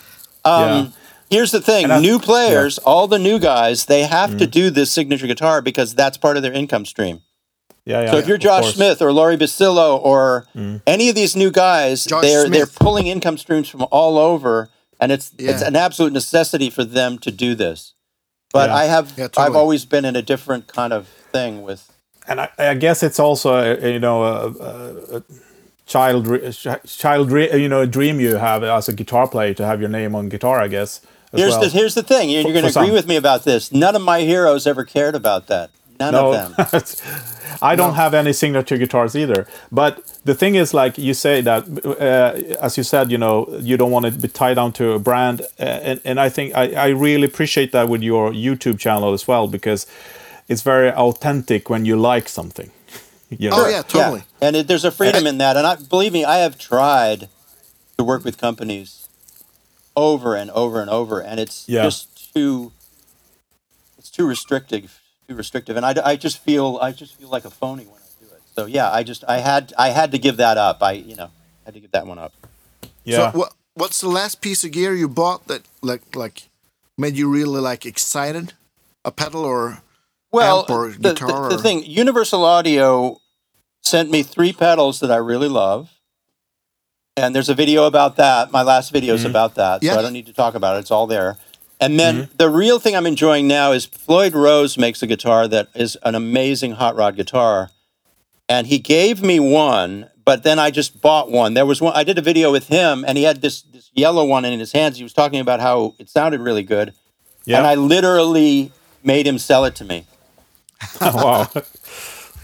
[0.44, 0.86] Um, Yeah.
[1.28, 4.92] Here's the thing: I- new players, all the new guys, they have to do this
[4.92, 7.22] signature guitar because that's part of their income stream.
[7.84, 8.02] Yeah.
[8.02, 8.10] Yeah.
[8.12, 8.74] So if you're Josh.
[8.74, 10.82] Smith or Lari Basilio or Mm.
[10.86, 12.52] any of these new guys, Josh they're Smith.
[12.52, 14.68] they're pulling income streams from all over,
[15.00, 17.92] and it's it's an absolute necessity for them to do this.
[18.52, 18.76] But Yeah.
[18.76, 21.90] I have Yeah, I've always been in a different kind of thing with
[22.28, 25.22] and I, I guess it's also a, a, you know a, a, a
[25.86, 29.80] child ch- child you know a dream you have as a guitar player to have
[29.80, 30.60] your name on guitar.
[30.60, 31.00] I guess.
[31.32, 31.60] as here's well.
[31.60, 32.30] the here's the thing.
[32.30, 32.92] You're, you're going to agree some.
[32.92, 33.72] with me about this.
[33.72, 35.70] None of my heroes ever cared about that.
[35.98, 36.82] None no, of them.
[37.62, 39.46] I don't have any signature guitars either.
[39.72, 43.76] But the thing is, like you say that, uh, as you said, you know, you
[43.76, 46.72] don't want to be tied down to a brand, uh, and and I think I,
[46.72, 49.86] I really appreciate that with your YouTube channel as well because
[50.48, 52.70] it's very authentic when you like something.
[53.28, 53.56] You know?
[53.64, 54.20] Oh yeah, totally.
[54.40, 54.46] Yeah.
[54.46, 55.56] And it, there's a freedom in that.
[55.56, 57.28] And I believe me, I have tried
[57.98, 59.08] to work with companies
[59.96, 61.82] over and over and over, and it's Yeah.
[61.82, 62.70] just too
[63.98, 65.76] it's too restrictive, too restrictive.
[65.76, 68.42] And I, I just feel I just feel like a phony when I do it.
[68.54, 70.80] So yeah, I just I had I had to give that up.
[70.80, 71.30] I you know
[71.64, 72.32] had to give that one up.
[73.04, 73.32] Yeah.
[73.32, 76.48] So what what's the last piece of gear you bought that like like
[76.96, 78.52] made you really like excited?
[79.04, 79.82] A pedal or
[80.32, 83.20] Well, the, guitar the, the thing, Universal Audio
[83.82, 85.90] sent me three pedals that I really love.
[87.16, 88.52] And there's a video about that.
[88.52, 89.30] My last video is mm-hmm.
[89.30, 89.82] about that.
[89.82, 90.80] So I don't need to talk about it.
[90.80, 91.38] It's all there.
[91.80, 92.36] And then mm-hmm.
[92.36, 96.14] the real thing I'm enjoying now is Floyd Rose makes a guitar that is an
[96.14, 97.70] amazing hot rod guitar.
[98.48, 101.54] And he gave me one, but then I just bought one.
[101.54, 104.24] There was one, I did a video with him, and he had this, this yellow
[104.24, 104.98] one in his hands.
[104.98, 106.94] He was talking about how it sounded really good.
[107.44, 107.58] yeah.
[107.58, 108.72] And I literally
[109.02, 110.06] made him sell it to me.
[111.00, 111.48] wow.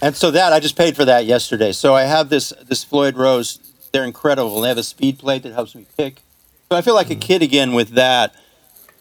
[0.01, 1.73] And so that I just paid for that yesterday.
[1.73, 3.59] So I have this this Floyd Rose.
[3.93, 4.61] They're incredible.
[4.61, 6.17] They have a speed plate that helps me pick.
[6.71, 7.21] So I feel like a mm-hmm.
[7.21, 8.35] kid again with that.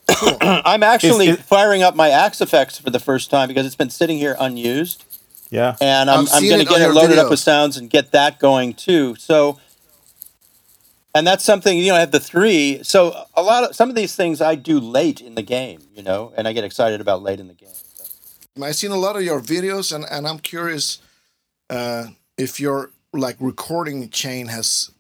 [0.42, 3.90] I'm actually Is- is- firing up my Axe-Fx for the first time because it's been
[3.90, 5.06] sitting here unused,
[5.50, 5.76] Yeah.
[5.80, 8.12] and I'm, I've I'm going to get it your loaded up with sounds and get
[8.12, 9.16] that going too.
[9.16, 9.60] So,
[11.16, 11.96] and that's something you know.
[11.96, 12.84] I have the three.
[12.84, 16.04] So a lot of some of these things I do late in the game, you
[16.04, 17.70] know, and I get excited about late in the game.
[18.62, 21.00] I've seen a lot of your videos, and, and I'm curious
[21.70, 24.92] uh, if your like recording chain has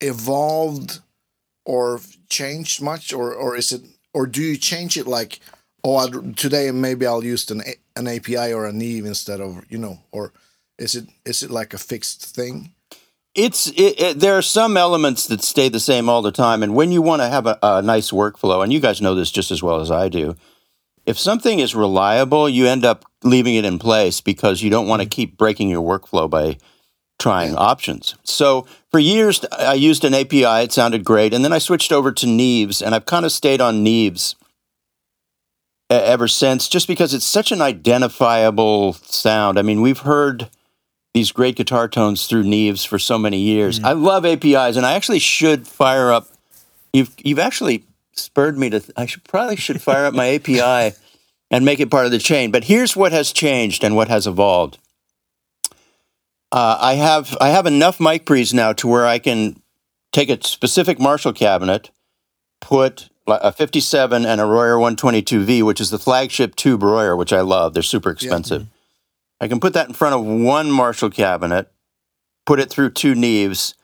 [0.00, 1.00] evolved
[1.64, 3.82] or changed much, or or is it,
[4.12, 5.40] or do you change it like,
[5.82, 7.62] oh, I'd, today maybe I'll use an
[7.96, 10.32] an API or a Neve instead of you know, or
[10.78, 12.74] is it is it like a fixed thing?
[13.34, 16.74] it's it, it, there are some elements that stay the same all the time, and
[16.74, 19.50] when you want to have a, a nice workflow, and you guys know this just
[19.50, 20.36] as well as I do,
[21.06, 25.02] if something is reliable, you end up leaving it in place because you don't want
[25.02, 25.10] to mm.
[25.10, 26.56] keep breaking your workflow by
[27.18, 28.14] trying options.
[28.24, 30.64] So for years, I used an API.
[30.64, 33.60] It sounded great, and then I switched over to Neves, and I've kind of stayed
[33.60, 34.34] on Neves
[35.90, 39.58] e- ever since, just because it's such an identifiable sound.
[39.58, 40.48] I mean, we've heard
[41.12, 43.78] these great guitar tones through Neves for so many years.
[43.78, 43.84] Mm.
[43.84, 46.28] I love APIs, and I actually should fire up.
[46.92, 47.84] You've you've actually
[48.16, 48.82] spurred me to.
[48.96, 50.96] I should probably should fire up my API
[51.50, 52.50] and make it part of the chain.
[52.50, 54.78] But here's what has changed and what has evolved.
[56.52, 59.60] Uh, I have I have enough mic pre's now to where I can
[60.12, 61.90] take a specific Marshall cabinet,
[62.60, 67.40] put a 57 and a Royer 122V, which is the flagship tube Royer, which I
[67.40, 67.74] love.
[67.74, 68.68] They're super expensive.
[69.40, 71.72] I can put that in front of one Marshall cabinet,
[72.46, 73.74] put it through two Neves,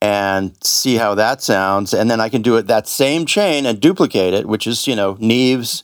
[0.00, 1.92] and see how that sounds.
[1.92, 4.94] And then I can do it that same chain and duplicate it, which is, you
[4.94, 5.82] know, Neves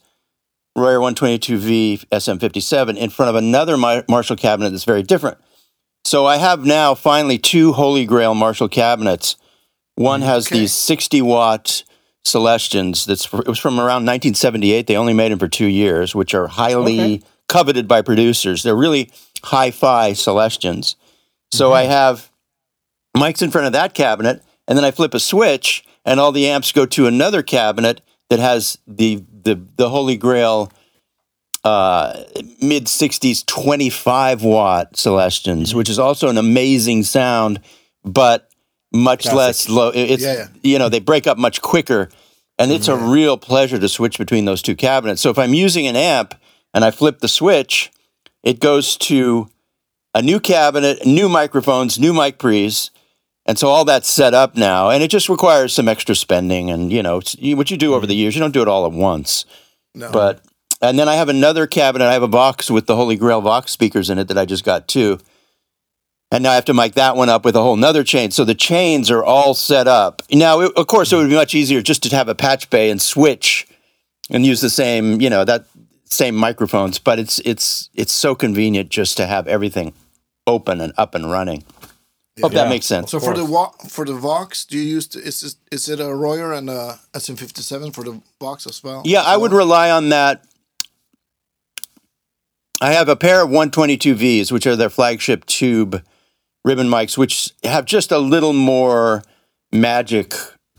[0.76, 5.38] Royer 122V, SM57, in front of another Marshall cabinet that's very different.
[6.04, 9.36] So I have now finally two Holy Grail Marshall cabinets.
[9.94, 10.60] One mm, has Okay.
[10.60, 11.84] these 60 watt
[12.26, 13.04] Celestions.
[13.04, 14.86] That's it was from around 1978.
[14.86, 17.22] They only made them for two years, which are highly Okay.
[17.48, 18.62] coveted by producers.
[18.62, 19.10] They're really
[19.42, 20.96] hi-fi Celestions.
[21.52, 21.92] So I mm-hmm.
[21.92, 22.30] have
[23.16, 26.48] mics in front of that cabinet, and then I flip a switch, and all the
[26.48, 28.00] amps go to another cabinet
[28.30, 30.72] that has the the the Holy Grail
[31.64, 32.24] uh,
[32.60, 37.60] mid 60s 25 watt Celestions, which is also an amazing sound,
[38.04, 38.50] but
[38.92, 39.36] much Classic.
[39.36, 39.90] less low.
[39.94, 40.46] It's Yeah, yeah.
[40.62, 42.10] you know they break up much quicker,
[42.58, 45.20] and it's a real pleasure to switch between those two cabinets.
[45.22, 46.34] So if I'm using an amp
[46.72, 47.90] and I flip the switch,
[48.42, 49.48] it goes to
[50.14, 52.90] a new cabinet, new microphones, new mic pre's.
[53.46, 56.90] And so all that's set up now, and it just requires some extra spending, and
[56.90, 58.20] you know it's, you- what you do over the mm-hmm.
[58.20, 58.34] years.
[58.34, 59.44] You don't do it all at once,
[59.94, 60.10] No.
[60.10, 60.40] but
[60.80, 62.06] and then I have another cabinet.
[62.06, 64.64] I have a box with the Holy Grail Vox speakers in it that I just
[64.64, 65.18] got too,
[66.30, 68.30] and now I have to mic that one up with a whole nother chain.
[68.30, 70.60] So the chains are all set up now.
[70.60, 73.00] It, of course, it would be much easier just to have a patch bay and
[73.00, 73.66] switch,
[74.30, 75.66] and use the same you know that
[76.04, 76.98] same microphones.
[76.98, 79.92] But it's it's it's so convenient just to have everything
[80.46, 81.62] open and up and running.
[82.42, 82.64] Hope Yeah.
[82.64, 83.10] that makes sense.
[83.12, 86.12] So for the for the Vox, do you use the, is this, is it a
[86.12, 89.02] Royer and a SM57 for the Vox as well?
[89.04, 90.44] Yeah, I would rely on that.
[92.80, 96.02] I have a pair of 122Vs, which are their flagship tube
[96.64, 99.22] ribbon mics, which have just a little more
[99.72, 100.34] magic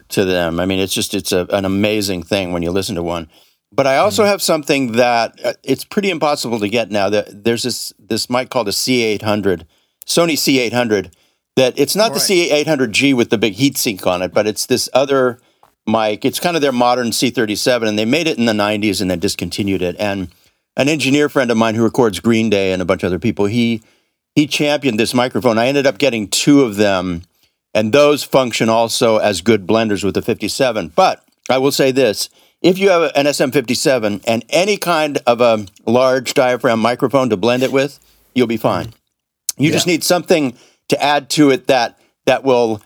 [0.10, 0.60] to them.
[0.60, 3.30] I mean, it's just it's a, an amazing thing when you listen to one.
[3.72, 7.10] But I also have something that uh, it's pretty impossible to get now.
[7.10, 9.64] That there's this this mic called a C800,
[10.06, 11.14] Sony C800.
[11.56, 12.20] That it's not Right.
[12.20, 15.39] the C800G with the big heat sink on it, but it's this other
[15.88, 16.26] mic.
[16.26, 19.20] It's kind of their modern C37, and they made it in the 90s and then
[19.20, 19.95] discontinued it.
[19.97, 20.30] And
[20.76, 23.45] an engineer friend of mine who records Green Day and a bunch of other people,
[23.45, 23.82] he
[24.36, 25.58] he championed this microphone.
[25.58, 27.22] I ended up getting two of them,
[27.74, 30.91] and those function also as good blenders with the 57.
[30.93, 32.28] But I will say this:
[32.62, 37.64] if you have an SM57 and any kind of a large diaphragm microphone to blend
[37.64, 37.97] it with,
[38.34, 38.93] you'll be fine.
[39.58, 40.58] You just need something
[40.89, 42.81] to add to it that that will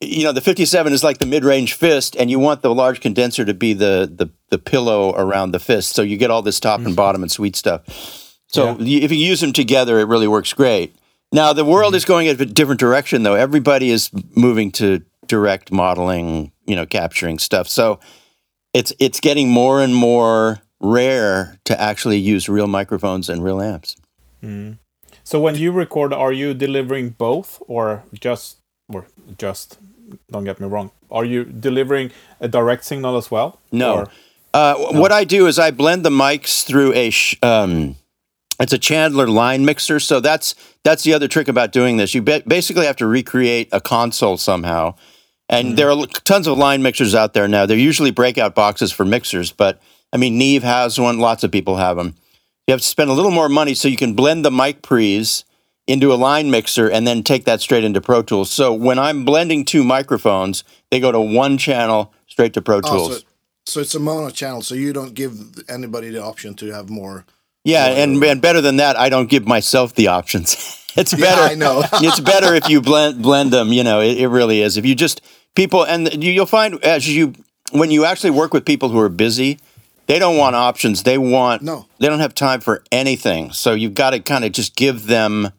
[0.00, 3.44] you know the 57 is like the mid-range fist and you want the large condenser
[3.44, 5.94] to be the the, the pillow around the fist.
[5.94, 6.96] So you get all this top and mm-hmm.
[6.96, 7.82] bottom and sweet stuff.
[8.48, 9.04] So Yeah.
[9.04, 10.94] if you use them together it really works great.
[11.32, 11.96] Now the world mm-hmm.
[11.96, 13.34] is going in a different direction though.
[13.34, 17.68] Everybody is moving to direct modeling you know capturing stuff.
[17.68, 18.00] So
[18.74, 23.96] it's it's getting more and more rare to actually use real microphones and real amps
[24.42, 24.76] mm.
[25.32, 28.58] So when you record, are you delivering both, or just,
[28.92, 29.06] or
[29.38, 29.78] just?
[30.30, 30.90] Don't get me wrong.
[31.10, 33.58] Are you delivering a direct signal as well?
[33.72, 34.08] No.
[34.52, 37.08] Uh, What I do is I blend the mics through a.
[37.08, 37.96] Sh- um,
[38.60, 40.54] it's a Chandler line mixer, so that's
[40.84, 42.12] that's the other trick about doing this.
[42.14, 44.96] You ba- basically have to recreate a console somehow,
[45.48, 47.64] and there are l- tons of line mixers out there now.
[47.64, 49.80] They're usually breakout boxes for mixers, but
[50.12, 51.18] I mean Neve has one.
[51.18, 52.16] Lots of people have them.
[52.66, 55.44] You have to spend a little more money so you can blend the mic pre's
[55.88, 58.50] into a line mixer and then take that straight into Pro Tools.
[58.50, 62.80] So when I'm blending two microphones, they go to one channel straight to Pro Oh,
[62.82, 63.18] Tools.
[63.18, 63.24] so,
[63.66, 65.34] so it's a mono channel, so you don't give
[65.68, 67.24] anybody the option to have more.
[67.64, 70.54] Yeah, and, and better than that, I don't give myself the options.
[70.96, 71.42] it's Yeah, better.
[71.42, 71.82] I know.
[71.94, 73.72] it's better if you blend blend them.
[73.72, 74.76] You know, it, it really is.
[74.76, 75.20] If you just
[75.56, 77.34] people, and you, you'll find as you
[77.72, 79.58] when you actually work with people who are busy,
[80.06, 81.02] they don't want options.
[81.04, 81.86] They want No.
[81.98, 83.52] They don't have time for anything.
[83.52, 85.50] So you've got to kind of just give them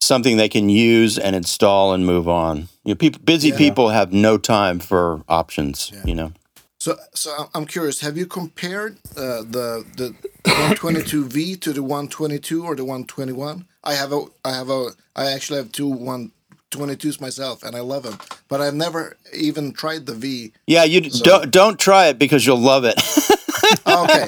[0.00, 2.68] something they can use and install and move on.
[2.84, 3.56] You know, people, busy Yeah.
[3.58, 5.90] people have no time for options.
[5.92, 6.02] Yeah.
[6.04, 6.32] You know,
[6.78, 8.00] So, so I'm- curious.
[8.00, 13.66] Have you compared uh, the the 122V to the 122 or the 121?
[13.82, 18.02] I have a, I have a, I actually have two 122s myself, and I love
[18.04, 18.18] them.
[18.48, 20.52] But I've never even tried the V.
[20.66, 22.96] yeah, you d don't don't try it because you'll love it.
[23.86, 24.26] Okay,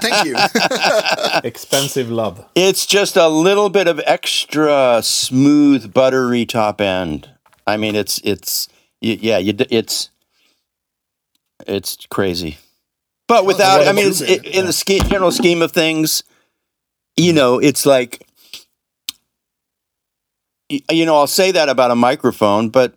[0.00, 0.36] thank you.
[1.44, 2.44] Expensive love.
[2.54, 7.30] it's just a little bit of extra smooth, buttery top end.
[7.66, 8.68] I mean, it's it's
[9.00, 10.10] yeah, you, it's
[11.66, 12.58] it's crazy,
[13.28, 13.80] but without.
[13.80, 16.22] well, I mean, it's, it, in the ske- general scheme of things,
[17.16, 18.26] you know, it's like
[20.68, 22.94] you know, I'll say that about a microphone, but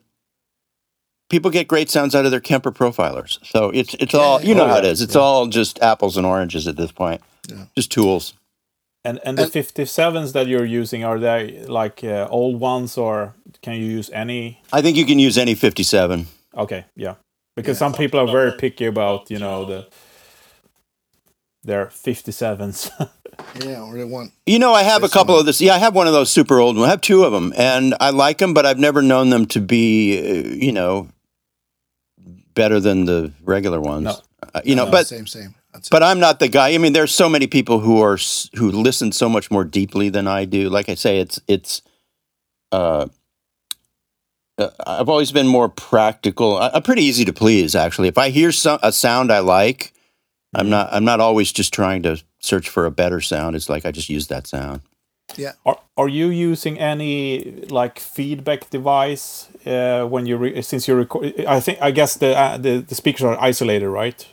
[1.29, 3.39] people get great sounds out of their Kemper profilers.
[3.45, 5.03] So it's it's all you know Oh, how it yeah.
[5.03, 7.21] It's all just apples and oranges at this point.
[7.47, 7.65] Yeah.
[7.75, 8.33] Just tools.
[9.05, 13.75] And and the 57s that you're using are they like uh, old ones or can
[13.75, 14.61] you use any?
[14.73, 16.27] I think you can use any 57.
[16.57, 17.15] Okay, yeah.
[17.55, 19.87] Because some people are very picky about, you know, the
[21.63, 22.89] their 57s.
[23.65, 24.31] yeah, or the one.
[24.45, 25.41] You know, I have a couple one.
[25.41, 25.61] of this.
[25.61, 26.87] Yeah, I have one of those super old ones.
[26.87, 29.59] I have two of them, and I like them, but I've never known them to
[29.59, 31.07] be, uh, you know,
[32.53, 34.05] better than the regular ones.
[34.05, 34.17] No.
[34.53, 35.55] Uh, you know, No, but same, same.
[35.73, 36.73] That's but I'm not the guy.
[36.73, 38.17] I mean, there's so many people who are
[38.55, 40.69] who listen so much more deeply than I do.
[40.69, 41.81] Like I say, it's it's.
[42.71, 43.07] Uh,
[44.57, 46.57] uh, I've always been more practical.
[46.57, 48.07] I, I'm pretty easy to please, actually.
[48.07, 49.93] If I hear some, a sound I like,
[50.53, 50.89] I'm not.
[50.91, 53.55] I'm not always just trying to search for a better sound.
[53.55, 54.81] It's like I just use that sound.
[55.37, 55.53] Yeah.
[55.65, 61.33] Are are you using any like feedback device uh, when you re- since you record?
[61.47, 64.25] I think I guess the, uh, the the speakers are isolated, right?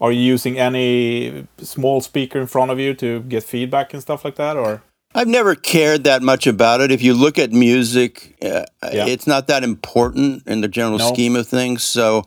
[0.00, 4.24] Are you using any small speaker in front of you to get feedback and stuff
[4.24, 4.82] like that, or?
[5.16, 6.90] I've never cared that much about it.
[6.90, 9.06] If you look at music, uh, Yeah.
[9.06, 11.12] it's not that important in the general No.
[11.12, 11.84] scheme of things.
[11.84, 12.24] So,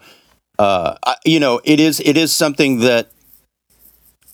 [0.58, 3.12] uh, I, you know, it is it is something that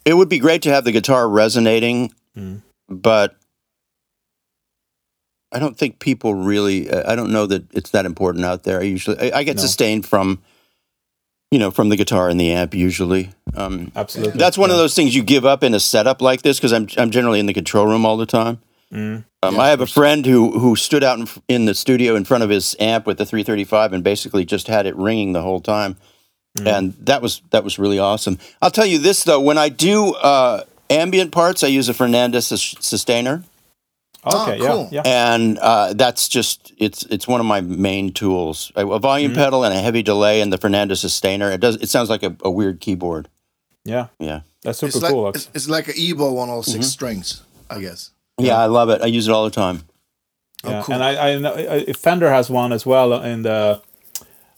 [0.05, 2.61] it would be great to have the guitar resonating, Mm.
[2.89, 3.35] but
[5.53, 6.89] I don't think people really.
[6.89, 8.79] Uh, I don't know that it's that important out there.
[8.79, 9.61] I usually, I, I get No.
[9.61, 10.41] sustained from,
[11.51, 13.29] you know, from the guitar and the amp usually.
[13.55, 14.39] Um, Absolutely.
[14.39, 16.87] that's one of those things you give up in a setup like this because I'm
[16.97, 18.59] I'm generally in the control room all the time.
[18.91, 19.23] Mm.
[19.43, 22.25] Um, Yeah, I have a friend who who stood out in, in the studio in
[22.25, 25.61] front of his amp with the 335 and basically just had it ringing the whole
[25.61, 25.95] time,
[26.57, 26.67] Mm.
[26.77, 28.37] and that was that was really awesome.
[28.61, 32.43] I'll tell you this though, when I do uh, ambient parts, I use a Fernandes
[32.43, 33.43] sus- sustainer,
[34.25, 34.89] Okay, Oh, cool.
[34.91, 35.33] yeah, yeah.
[35.33, 38.71] and uh, that's just it's it's one of my main tools.
[38.75, 39.35] A, a volume Mhm.
[39.35, 41.51] pedal and a heavy delay and the Fernandes sustainer.
[41.51, 43.27] It does it sounds like a, a weird keyboard.
[43.85, 44.41] Yeah, Yeah.
[44.61, 45.29] that's super It's like, cool.
[45.29, 46.83] it's, it's like an EBow on all 6 Mm-hmm.
[46.83, 48.11] strings, I guess.
[48.39, 49.01] yeah, I love it.
[49.01, 49.81] I use it all the time.
[50.63, 50.95] Oh, cool.
[50.95, 53.81] And I, I know I- Fender has one as well in the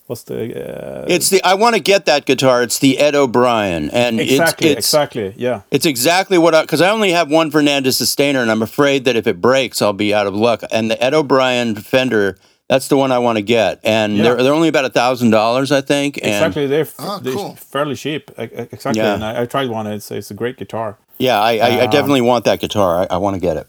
[0.07, 2.61] what's the uh, It's the I want to get that guitar.
[2.63, 6.81] It's the Ed O'Brien, and exactly it's, it's exactly yeah It's exactly what I because
[6.81, 10.13] I only have one Fernandes sustainer, and I'm afraid that if it breaks, I'll be
[10.13, 10.61] out of luck.
[10.71, 12.37] And the Ed O'Brien Fender,
[12.69, 14.23] that's the one I want to get, and Yeah.
[14.23, 16.17] they're they're only about a thousand dollars, I think.
[16.17, 17.55] And exactly they're, f- Ah, they're cool.
[17.55, 19.15] fairly cheap exactly Yeah.
[19.15, 20.97] and I, I tried one it's it's a great guitar.
[21.17, 23.01] yeah, I, I, I Um, definitely want that guitar.
[23.09, 23.67] I, I want to get it.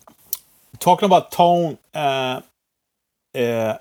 [0.80, 2.40] talking about tone uh,
[3.34, 3.78] uh,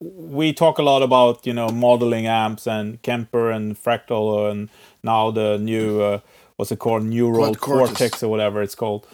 [0.00, 4.68] we talk a lot about you know modeling amps and kemper and fractal and
[5.02, 6.20] now the new uh,
[6.56, 7.98] what's it called neural Cortex.
[7.98, 9.06] cortex or whatever it's called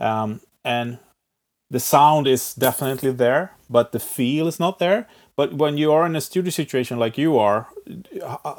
[0.00, 0.98] um, and
[1.70, 6.04] the sound is definitely there but the feel is not there but when you are
[6.04, 7.68] in a studio situation like you are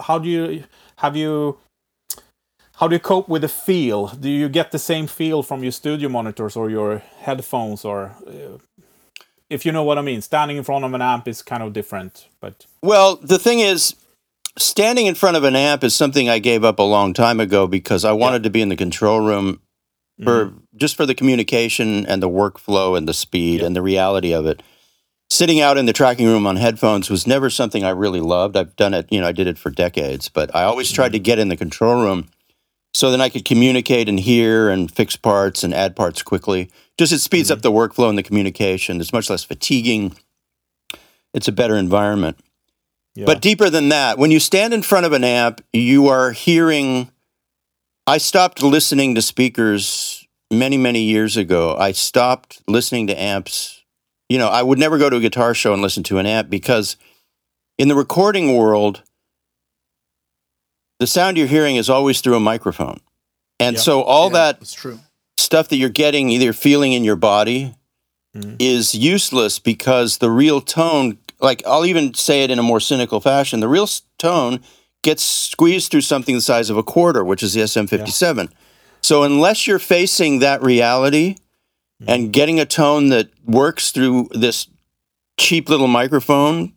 [0.01, 0.63] how do you
[0.97, 1.59] have you
[2.77, 4.07] how do you cope with the feel?
[4.07, 8.57] Do you get the same feel from your studio monitors or your headphones, or uh,
[9.49, 10.21] if you know what I mean?
[10.21, 13.95] Standing in front of an amp is kind of different, but Well, the thing is,
[14.57, 17.67] standing in front of an amp is something I gave up a long time ago
[17.67, 19.61] because I wanted to be in the control room
[20.23, 20.57] for mm-hmm.
[20.77, 23.67] just for the communication and the workflow and the speed Yeah.
[23.67, 24.63] and the reality of it.
[25.29, 28.55] Sitting out in the tracking room on headphones was never something I really loved.
[28.55, 31.17] I've done it, you know, I did it for decades, but I always tried to
[31.17, 31.23] mm-hmm.
[31.23, 32.29] get in the control room
[32.93, 36.69] so then I could communicate and hear and fix parts and add parts quickly.
[36.97, 37.63] Just it speeds up mm-hmm.
[37.63, 38.99] the workflow and the communication.
[39.01, 40.15] It's much less fatiguing.
[41.33, 42.37] It's a better environment.
[43.15, 46.31] yeah, But deeper than that, when you stand in front of an amp, you are
[46.31, 47.11] hearing.
[48.07, 51.75] I stopped listening to speakers many, many years ago.
[51.75, 53.83] I stopped listening to amps.
[54.29, 56.49] You know, I would never go to a guitar show and listen to an amp
[56.49, 56.97] because
[57.77, 59.03] in the recording world,
[60.99, 63.01] the sound you're hearing is always through a microphone.
[63.59, 63.81] And Yeah.
[63.81, 64.99] so all Yeah, that That's true.
[65.37, 67.75] Stuff that you're getting, either feeling in your body
[68.35, 68.55] mm-hmm.
[68.59, 73.19] is useless because the real tone, like I'll even say it in a more cynical
[73.19, 74.61] fashion, the real tone
[75.03, 78.49] gets squeezed through something the size of a quarter, which is the SM57.
[79.01, 81.35] So unless you're facing that reality
[82.01, 82.09] mm-hmm.
[82.09, 84.67] and getting a tone that works through this
[85.37, 86.73] cheap little microphone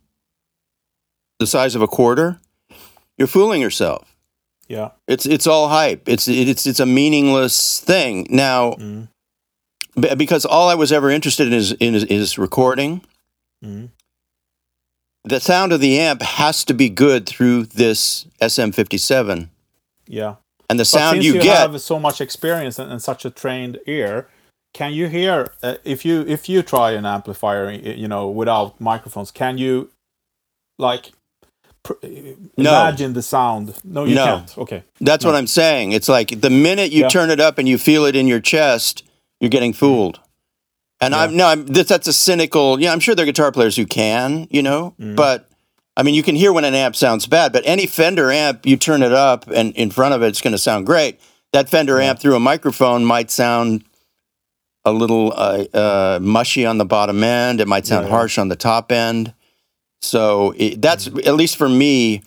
[1.38, 2.40] the size of a quarter,
[3.16, 4.17] you're fooling yourself.
[4.68, 4.90] Yeah.
[5.06, 6.08] It's it's all hype.
[6.08, 8.26] It's it's it's a meaningless thing.
[8.30, 9.08] Now, Mm.
[9.98, 13.00] b- because all I was ever interested in is in is, is recording.
[13.64, 13.88] Mm.
[15.24, 19.48] The sound of the amp has to be good through this SM57,
[20.06, 20.36] Yeah.
[20.70, 21.56] and the sound you, you, get.
[21.58, 24.28] have so much experience and, and such a trained ear,
[24.72, 29.30] can you hear uh, if you if you try an amplifier, you know, without microphones?
[29.30, 29.90] Can you
[30.78, 31.12] like
[31.88, 32.06] pr-
[32.56, 32.70] No.
[32.70, 33.74] imagine the sound?
[33.84, 34.24] No, you No.
[34.24, 34.58] can't.
[34.58, 34.82] Okay.
[35.00, 35.92] That's what I'm saying.
[35.92, 37.08] It's like the minute you Yeah.
[37.08, 39.02] turn it up and you feel it in your chest,
[39.40, 40.20] you're getting fooled.
[41.00, 42.80] And I'm no, I'm this, that's a cynical.
[42.80, 45.14] Yeah, I'm sure there are guitar players who can, you know, Mm.
[45.16, 45.46] but
[45.96, 47.52] I mean, you can hear when an amp sounds bad.
[47.52, 50.52] But any Fender amp, you turn it up and in front of it, it's going
[50.52, 51.18] to sound great.
[51.52, 53.82] That Fender amp through a microphone might sound
[54.84, 57.60] a little uh, uh, mushy on the bottom end.
[57.60, 58.16] It might sound Yeah, yeah.
[58.16, 59.32] harsh on the top end.
[60.00, 61.26] So it, that's mm-hmm.
[61.26, 62.22] at least for me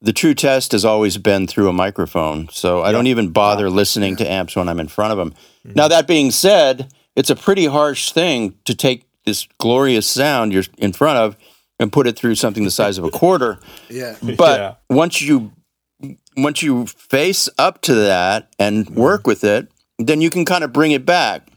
[0.00, 2.48] the true test has always been through a microphone.
[2.50, 5.32] So I don't even bother listening to amps when I'm in front of them.
[5.32, 5.72] Mm-hmm.
[5.74, 10.64] Now, that being said, it's a pretty harsh thing to take this glorious sound you're
[10.78, 11.36] in front of
[11.80, 13.58] and put it through something the size of a quarter.
[13.90, 14.16] Yeah.
[14.36, 14.74] But Yeah.
[14.88, 15.52] once you
[16.36, 18.94] once you face up to that and mm-hmm.
[18.94, 19.68] work with it,
[19.98, 21.48] then you can kind of bring it back.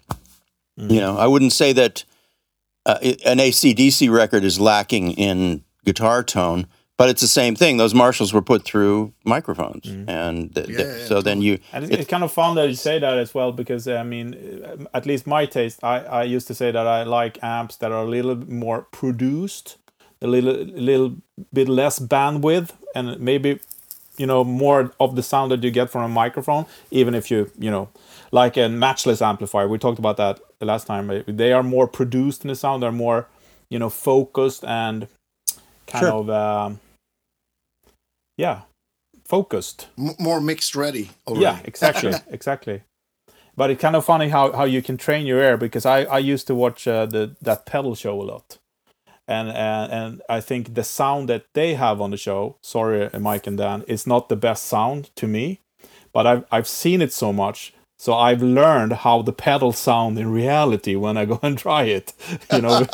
[0.77, 2.05] You know, I wouldn't say that
[2.85, 6.67] uh, it- an ACDC record is lacking in guitar tone,
[6.97, 7.77] but it's the same thing.
[7.77, 11.83] Those Marshalls were put through microphones, and th- th- Yeah, yeah, so then you And
[11.83, 14.85] it's, it's kind of fun that you say that as well because I mean, uh,
[14.97, 18.03] at least my taste, I, I used to say that I like amps that are
[18.03, 19.77] a little bit more produced,
[20.21, 21.15] a little little
[21.53, 23.59] bit less bandwidth, and maybe
[24.17, 26.65] you know more of the sound that you get from a microphone.
[26.91, 27.89] Even if you you know,
[28.31, 31.09] like a matchless amplifier, we talked about that the last time.
[31.09, 32.81] uh, They are more produced in the sound.
[32.83, 33.27] They're more
[33.69, 35.07] you know focused and
[35.87, 36.13] kind Sure.
[36.13, 36.79] of um,
[38.37, 38.61] yeah
[39.25, 39.87] focused.
[39.97, 41.09] M- more mixed ready.
[41.27, 41.43] Already.
[41.43, 42.81] Yeah, exactly, exactly.
[43.55, 46.19] But it's kind of funny how, how you can train your ear because I, I
[46.19, 48.57] used to watch uh, the that pedal show a lot,
[49.27, 53.19] and and and I think the sound that they have on the show, sorry uh,
[53.19, 55.59] Mike and Dan, is not the best sound to me,
[56.13, 57.73] but I've I've seen it so much,
[58.03, 62.07] so I've learned how the pedals sound in reality when I go and try it,
[62.53, 62.85] you know.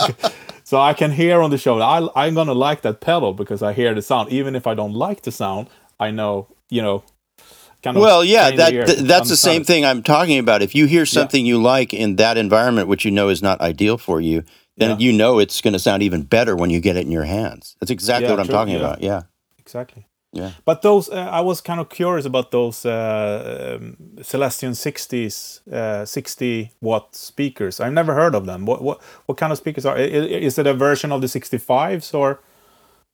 [0.63, 3.71] so I can hear on the show I I'm gonna like that pedal because I
[3.79, 5.63] hear the sound, even if I don't like the sound,
[5.99, 7.03] I know you know.
[7.83, 10.39] Kind of Well, yeah, the that ear th- to that's the same thing I'm talking
[10.39, 10.61] about.
[10.61, 13.97] If you hear something you like in that environment, which you know is not ideal
[13.99, 14.43] for you,
[14.77, 14.97] then Yeah.
[15.05, 17.75] you know it's going to sound even better when you get it in your hands.
[17.79, 18.79] That's exactly Yeah, what I'm true, talking yeah.
[18.85, 19.01] about.
[19.09, 19.21] Yeah.
[19.59, 20.03] exactly.
[20.33, 20.51] Yeah.
[20.65, 26.05] But those, uh, I was kind of curious about those uh, um, Celestion 60s, uh,
[26.05, 27.79] 60 watt speakers.
[27.79, 28.65] I've never heard of them.
[28.65, 29.97] What what what kind of speakers are?
[29.97, 32.39] Is it a version of the 65s or?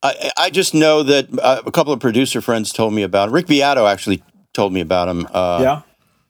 [0.02, 3.46] I, I just know that uh, a couple of producer friends told me about Rick
[3.46, 5.26] Beato actually told me about him.
[5.32, 5.82] Uh, yeah.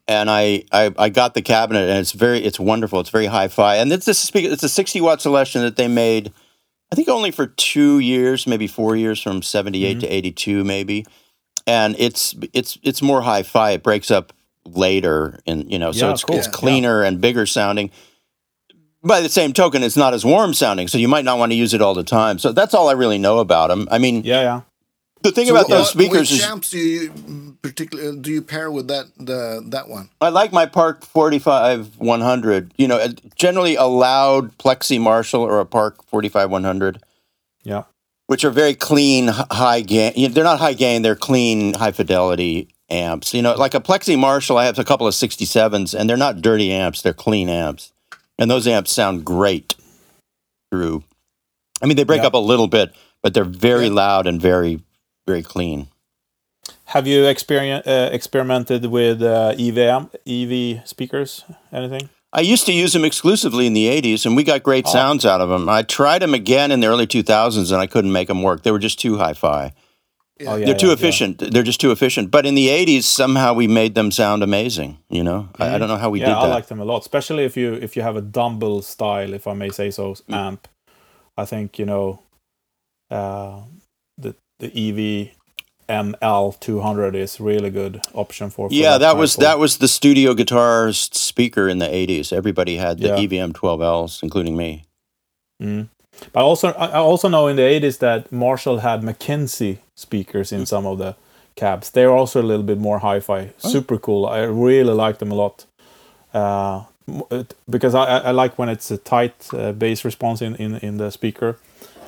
[0.07, 3.01] and I, I I got the cabinet and it's very it's wonderful.
[3.01, 4.53] It's very hi-fi, and it's this speaker.
[4.53, 6.33] It's a 60 watt Celestion that they made.
[6.95, 10.01] I think only for two years, maybe four years, from 78 mm-hmm.
[10.03, 11.05] to 82, maybe.
[11.67, 13.73] And it's it's it's more hi-fi.
[13.73, 14.33] It breaks up
[14.65, 16.37] later, and you know, so it's cool.
[16.37, 16.53] it's Yeah.
[16.53, 17.91] cleaner and bigger sounding.
[19.03, 21.57] By the same token, it's not as warm sounding, so you might not want to
[21.57, 22.39] use it all the time.
[22.39, 23.89] So that's all I really know about them.
[23.91, 24.61] I mean, Yeah, yeah.
[25.25, 28.43] The thing So about what- those speakers which is amps do you particularly do you
[28.43, 30.11] pair with that the that one?
[30.21, 32.73] I like my Park 45 100.
[32.79, 37.01] You know, uh, generally a loud Plexi Marshall or a Park 45 100,
[37.65, 37.83] Yeah.
[38.29, 40.13] which are very clean, high gain.
[40.17, 43.33] You know, they're not high gain, they're clean, high fidelity amps.
[43.35, 46.43] You know, like a Plexi Marshall, I have a couple of 67s, and they're not
[46.43, 47.93] dirty amps, they're clean amps.
[48.39, 49.75] And those amps sound great
[50.71, 51.05] through.
[51.83, 52.27] I mean, they break Yeah.
[52.29, 53.93] up a little bit, but they're very Yeah.
[53.95, 54.81] loud and very,
[55.27, 55.89] very clean.
[56.87, 61.45] Have you experien uh, experimented with uh, EVM, EV speakers?
[61.73, 62.09] Anything?
[62.33, 64.93] I used to use them exclusively in the 80s, and we got great Oh.
[64.93, 65.69] sounds out of them.
[65.69, 68.63] I tried them again in the early 2000s, and I couldn't make them work.
[68.63, 69.73] They were just too hi fi.
[70.41, 70.51] Yeah.
[70.53, 70.99] Oh, yeah, They're too yeah, yeah.
[70.99, 71.53] efficient.
[71.53, 72.31] They're just too efficient.
[72.33, 74.99] But in the 80s, somehow we made them sound amazing.
[75.09, 76.29] You know, I, I don't know how we Mm-hmm.
[76.29, 76.55] yeah, did I that.
[76.55, 79.55] like them a lot, especially if you if you have a dumble style, if I
[79.55, 80.35] may say so, Mm.
[80.35, 80.69] amp.
[81.37, 82.21] I think you know
[83.13, 83.61] uh,
[84.19, 84.35] the
[84.65, 85.31] the EV
[85.89, 88.69] ML200 is really good option for.
[88.69, 92.33] for yeah, that was that was the studio guitars speaker in the '80s.
[92.33, 93.19] Everybody had the Yeah.
[93.43, 94.85] EVM 12Ls, including me.
[96.33, 100.59] But also, I also know in the 80s that Marshall had McKinsey speakers Mm.
[100.59, 101.15] in some of the
[101.57, 101.91] cabs.
[101.91, 103.51] They're also a little bit more hi-fi.
[103.59, 104.27] Super cool.
[104.27, 105.67] I really like them a lot.
[106.33, 106.83] Uh,
[107.69, 110.97] because I, I I like when it's a tight uh, bass response in, in, in
[110.99, 111.57] the speaker.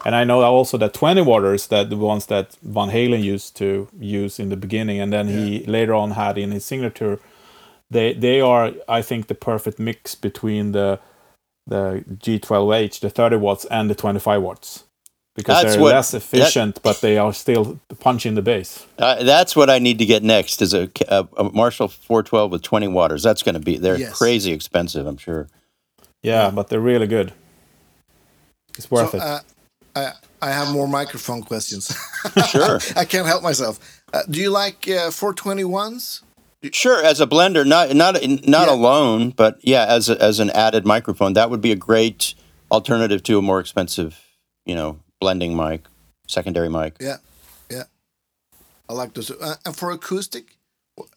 [0.04, 3.88] And I know also that 20 waters, that the ones that Van Halen used to
[3.98, 7.18] use in the beginning, and then he later on had in his signature,
[7.90, 10.98] they they are I think the perfect mix between the
[11.66, 14.84] the G12H, the 30 watts, and the 25 watts.
[15.34, 18.86] Because That's they're what- less efficient, but they are still punching the bass.
[18.98, 22.62] Uh, that's what I need to get next is a, a, a Marshall 412 with
[22.62, 23.22] 20 waters.
[23.22, 24.16] That's going to be they're Yes.
[24.16, 25.48] crazy expensive, I'm sure.
[26.22, 27.32] Yeah, but they're really good.
[28.78, 29.22] It's worth So, it.
[29.22, 29.40] uh,
[29.96, 31.90] I I have more microphone questions.
[32.50, 32.78] Sure.
[32.96, 33.78] I can't help myself.
[34.12, 36.22] Uh, do you like uh, 421s?
[36.72, 38.14] Sure, as a blender, not not
[38.46, 38.74] not Yeah.
[38.74, 42.34] alone, but yeah, as a, as an added microphone, that would be a great
[42.70, 44.18] alternative to a more expensive,
[44.64, 45.84] you know, blending mic,
[46.26, 46.96] secondary mic.
[47.00, 47.18] Yeah,
[47.70, 47.84] yeah.
[48.88, 49.30] I like those.
[49.30, 50.56] Uh, and for acoustic,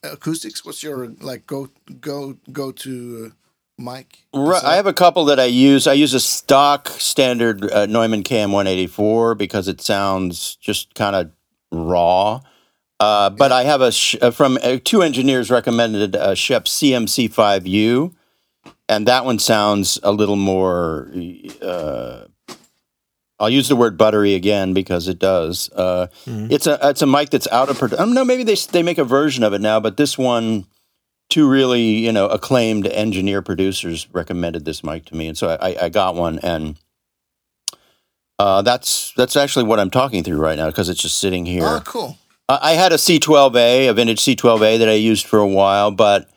[0.04, 1.70] acoustics, what's your like go
[2.00, 2.92] go go to
[3.26, 3.34] uh,
[3.80, 4.20] mic?
[4.34, 5.88] Right, I have a couple that I use.
[5.88, 11.32] I use a stock standard uh, Neumann KM184 because it sounds just kind of
[11.72, 12.42] raw.
[13.00, 18.14] Uh, but I have a sh- uh, from uh, two engineers recommended a Schoeps CMC5U,
[18.90, 21.10] and that one sounds a little more.
[21.62, 22.26] Uh,
[23.40, 25.70] I'll use the word buttery again because it does.
[25.72, 28.14] Uh, It's a it's a mic that's out of production.
[28.14, 30.66] No, maybe they they make a version of it now, but this one
[31.30, 35.86] two really you know acclaimed engineer producers recommended this mic to me, and so I,
[35.86, 36.76] I got one, and
[38.38, 41.64] uh, that's that's actually what I'm talking through right now because it's just sitting here.
[41.66, 42.18] Oh, cool.
[42.48, 46.30] I I had a C12A, a vintage C12A that I used for a while, but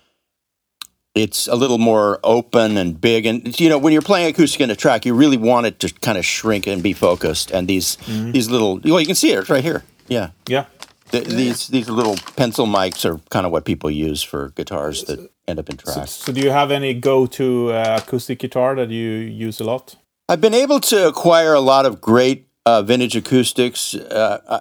[1.14, 3.26] it's a little more open and big.
[3.26, 5.92] And you know, when you're playing acoustic in a track, you really want it to
[6.00, 7.50] kind of shrink and be focused.
[7.50, 9.84] And these these little, well, you can see it it's right here.
[10.08, 10.66] Yeah, yeah.
[11.12, 15.30] The, these these little pencil mics are kind of what people use for guitars that
[15.46, 19.10] end up in So, so do you have any go-to uh, acoustic guitar that you
[19.10, 19.96] use a lot?
[20.28, 23.94] I've been able to acquire a lot of great uh, vintage acoustics.
[23.94, 24.60] Uh,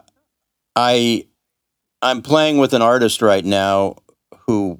[0.75, 1.25] I
[2.01, 3.97] I'm playing with an artist right now
[4.47, 4.79] who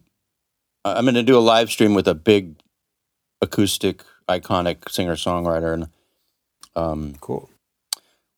[0.84, 2.56] I'm going to do a live stream with a big
[3.42, 5.88] acoustic iconic singer songwriter and
[6.76, 7.51] um, Cool.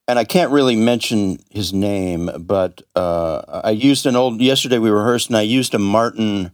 [0.07, 4.41] And I can't really mention his name, but uh, I used an old.
[4.41, 6.51] Yesterday we rehearsed, and I used a Martin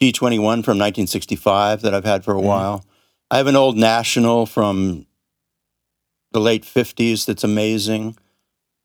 [0.00, 2.84] D21 from 1965 that I've had for a while.
[3.30, 5.06] I have an old National from
[6.32, 8.16] the late 50s that's amazing.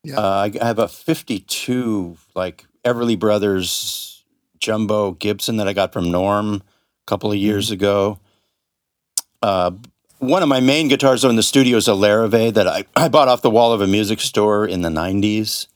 [0.04, 0.18] Yeah.
[0.18, 4.24] Uh, I I have a 52 like Everly Brothers
[4.60, 6.62] jumbo Gibson that I got from Norm a
[7.06, 8.20] couple of years ago.
[9.42, 9.72] Uh,
[10.24, 13.28] one of my main guitars in the studio is a Larrivee that I, I bought
[13.28, 15.68] off the wall of a music store in the 90s.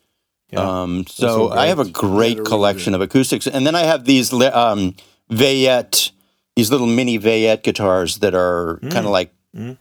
[0.51, 0.59] Yeah.
[0.81, 1.93] Um, so I have a great.
[1.93, 4.95] great they're really collection of acoustics, and then I have these li- um,
[5.29, 6.11] Veillette,
[6.55, 9.33] these little mini Veillette guitars that are kind of like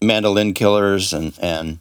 [0.02, 1.78] mandolin killers, and and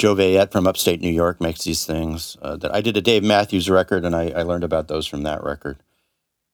[0.00, 2.36] Joe Veillette from upstate New York makes these things.
[2.42, 5.22] Uh, that I did a Dave Matthews record, and I, I learned about those from
[5.22, 5.78] that record.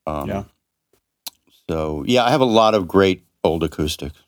[0.07, 0.45] Um, Yeah.
[1.71, 4.19] So yeah, I have a lot of great old acoustics.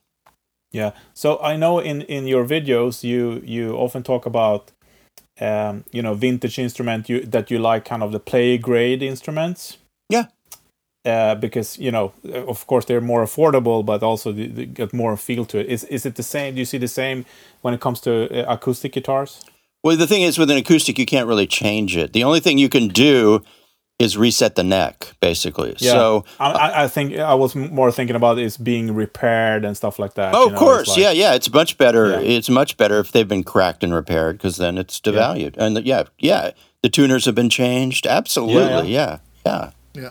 [0.72, 0.92] Yeah.
[1.14, 4.72] So I know in in your videos you you often talk about
[5.40, 9.78] um, you know vintage instrument you that you like kind of the play grade instruments.
[10.08, 10.26] Yeah.
[11.04, 12.12] Uh, because you know,
[12.46, 15.66] of course, they're more affordable, but also they, they get more feel to it.
[15.66, 16.54] Is is it the same?
[16.54, 17.24] Do you see the same
[17.62, 19.44] when it comes to uh, acoustic guitars?
[19.84, 22.12] Well, the thing is, with an acoustic, you can't really change it.
[22.12, 23.42] The only thing you can do
[23.98, 25.74] is reset the neck, basically.
[25.78, 25.92] Yeah.
[25.92, 29.98] So, I, I- I think I was more thinking about is being repaired and stuff
[29.98, 30.34] like that.
[30.34, 31.34] oh, you of know, course, like- yeah, yeah.
[31.34, 32.10] It's much better.
[32.10, 32.20] Yeah.
[32.20, 35.56] It's much better if they've been cracked and repaired because then it's devalued.
[35.58, 36.52] And the, yeah, yeah,
[36.82, 38.06] the tuners have been changed.
[38.06, 39.70] Absolutely, yeah, yeah.
[39.94, 40.10] Yeah.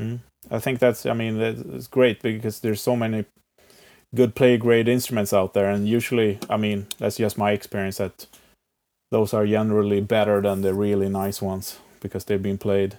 [0.00, 0.16] Mm-hmm.
[0.50, 1.06] I think that's.
[1.06, 3.24] I mean, it's great because there's so many
[4.14, 8.26] good play grade instruments out there, and usually, I mean, that's just my experience that
[9.12, 12.96] those are generally better than the really nice ones because they've been played.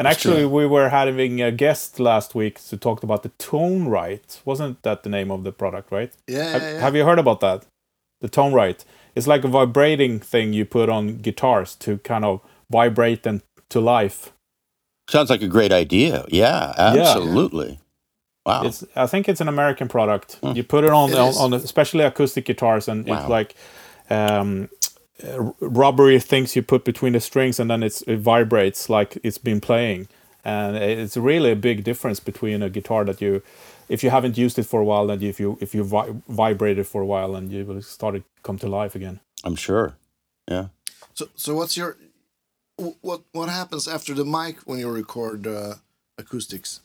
[0.00, 0.48] And That's actually, true.
[0.48, 4.40] we were having a guest last week to talk about the ToneRite.
[4.46, 6.10] Wasn't that the name of the product, right?
[6.26, 6.80] Yeah, Have, yeah, yeah.
[6.80, 7.66] have you heard about that?
[8.22, 8.86] The ToneRite.
[9.14, 12.40] It's like a vibrating thing you put on guitars to kind of
[12.70, 14.32] vibrate them to life.
[15.10, 16.24] Sounds like a great idea.
[16.28, 17.78] Yeah, absolutely.
[18.46, 18.62] Wow.
[18.64, 20.38] It's I think it's an American product.
[20.42, 23.20] You put it on It on, on especially acoustic guitars, and Wow.
[23.20, 23.54] it's like
[24.08, 24.70] um,
[25.24, 29.38] uh, rubbery things you put between the strings, and then it's, it vibrates like it's
[29.38, 30.08] been playing.
[30.44, 33.42] And it's really a big difference between a guitar that you,
[33.88, 36.78] if you haven't used it for a while, and if you if you vi- vibrate
[36.78, 39.20] it for a while, and you will start to come to life again.
[39.44, 39.96] I'm sure.
[40.48, 40.68] Yeah.
[41.14, 41.96] So, so what's your
[43.02, 45.74] what what happens after the mic when you record uh,
[46.16, 46.80] acoustics?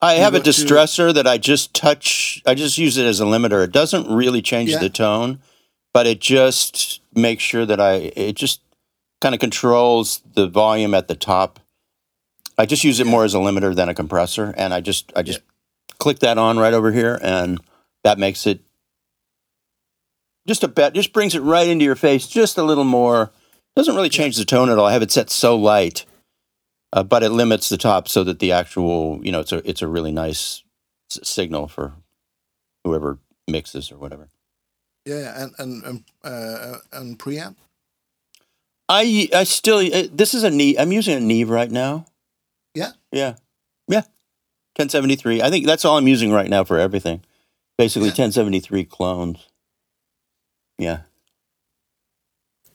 [0.00, 2.42] I You have a go to- distressor that I just touch.
[2.46, 3.62] I just use it as a limiter.
[3.64, 4.78] It doesn't really change Yeah.
[4.78, 5.40] the tone,
[5.92, 8.12] but it just makes sure that I.
[8.16, 8.60] It just
[9.20, 11.60] kind of controls the volume at the top.
[12.56, 15.22] I just use it more as a limiter than a compressor, and I just I
[15.22, 15.40] just
[15.98, 17.60] click that on right over here, and
[18.04, 18.60] that makes it
[20.46, 20.94] just a bit.
[20.94, 23.30] Just brings it right into your face, just a little more.
[23.76, 24.86] Doesn't really change the tone at all.
[24.86, 26.04] I have it set so light
[26.92, 29.82] uh, but it limits the top so that the actual you know it's a it's
[29.82, 30.62] a really nice
[31.10, 31.94] s- signal for
[32.84, 34.28] whoever mixes or whatever.
[35.08, 37.56] Yeah, and and and, uh, and preamp.
[38.90, 40.76] I I still uh, this is a Neve.
[40.78, 42.04] I'm using a Neve right now.
[42.74, 42.92] Yeah?
[43.10, 43.36] Yeah.
[43.88, 44.04] Yeah.
[44.76, 45.40] 1073.
[45.40, 47.22] I think that's all I'm using right now for everything.
[47.78, 48.20] Basically Yeah.
[48.28, 49.48] 1073 clones.
[50.76, 51.00] Yeah.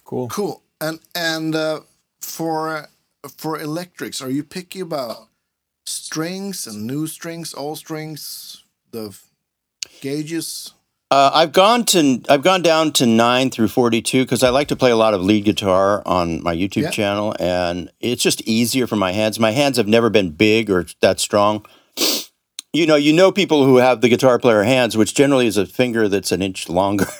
[0.03, 0.27] Cool.
[0.29, 0.63] Cool.
[0.81, 1.81] And and uh,
[2.19, 2.87] for uh,
[3.37, 5.27] for electrics, are you picky about
[5.85, 9.15] strings and new strings, all strings, the
[10.01, 10.73] gauges?
[11.13, 14.69] Uh, I've gone to I've gone down to nine through forty two because I like
[14.69, 16.89] to play a lot of lead guitar on my YouTube Yeah.
[16.89, 19.39] channel, and it's just easier for my hands.
[19.39, 21.65] My hands have never been big or that strong.
[22.73, 25.67] You know, you know people who have the guitar player hands, which generally is a
[25.67, 27.05] finger that's an inch longer.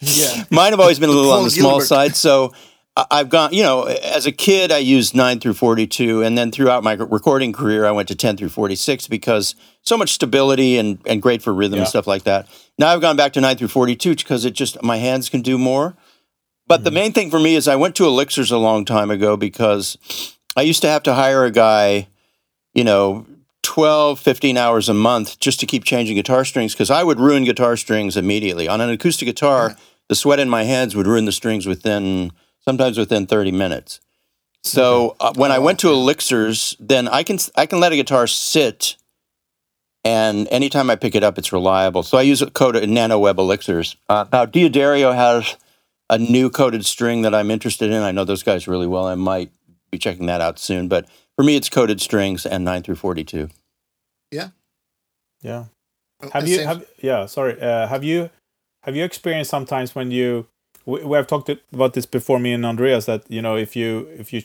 [0.00, 0.44] Yeah.
[0.50, 1.84] Mine have always been a little on the small Gilbert.
[1.86, 2.52] side, so
[2.94, 3.54] I've gone.
[3.54, 7.52] You know, as a kid, I used nine through forty-two, and then throughout my recording
[7.52, 11.54] career, I went to ten through forty-six because so much stability and and great for
[11.54, 11.82] rhythm Yeah.
[11.82, 12.48] and stuff like that.
[12.78, 15.56] Now I've gone back to nine through forty-two because it just my hands can do
[15.56, 15.96] more.
[16.66, 16.94] But the mm-hmm.
[16.94, 19.96] main thing for me is I went to Elixirs a long time ago because
[20.54, 22.08] I used to have to hire a guy,
[22.74, 23.26] you know,
[23.62, 27.44] 12, 15 hours a month just to keep changing guitar strings because I would ruin
[27.44, 28.68] guitar strings immediately.
[28.68, 29.76] On an acoustic guitar,
[30.08, 32.32] the sweat in my hands would ruin the strings within
[32.64, 34.00] sometimes within 30 minutes.
[34.64, 38.26] So uh, when I went to Elixirs, then I can I can let a guitar
[38.26, 38.96] sit
[40.04, 42.02] and anytime I pick it up, it's reliable.
[42.02, 43.96] So I use a coated nano web elixirs.
[44.08, 45.56] Uh, now D'Addario has
[46.10, 48.02] a new coated string that I'm interested in.
[48.02, 49.06] I know those guys really well.
[49.06, 49.52] I might
[49.90, 50.88] be checking that out soon.
[50.88, 51.06] But
[51.36, 53.48] for me, it's coated strings and nine through forty-two.
[54.32, 54.48] Yeah.
[55.40, 55.66] yeah.
[56.32, 58.30] Have you have yeah sorry uh, have you
[58.82, 60.46] have you experienced sometimes when you
[60.86, 64.08] we, we have talked about this before me and Andreas that you know if you
[64.18, 64.42] if you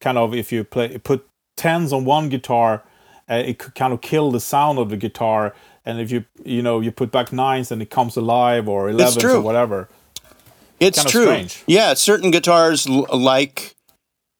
[0.00, 1.26] kind of if you play put
[1.56, 2.82] tens on one guitar
[3.30, 6.62] uh, it could kind of kill the sound of the guitar and if you you
[6.62, 9.88] know you put back nines and it comes alive or 11s or whatever
[10.80, 11.22] It's true.
[11.24, 11.64] strange.
[11.66, 13.74] Yeah, certain guitars l- like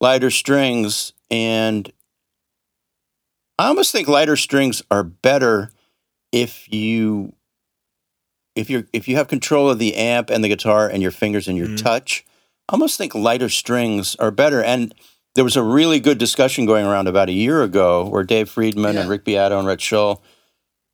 [0.00, 1.90] lighter strings, and
[3.58, 5.70] I almost think lighter strings are better
[6.32, 7.32] if you
[8.56, 11.46] if you if you have control of the amp and the guitar and your fingers
[11.46, 11.82] and your Mhm.
[11.82, 12.24] touch.
[12.68, 14.60] I almost think lighter strings are better.
[14.62, 14.92] And
[15.36, 18.96] there was a really good discussion going around about a year ago where Dave Friedman
[18.96, 20.22] and Rick Beato and Rhett Shull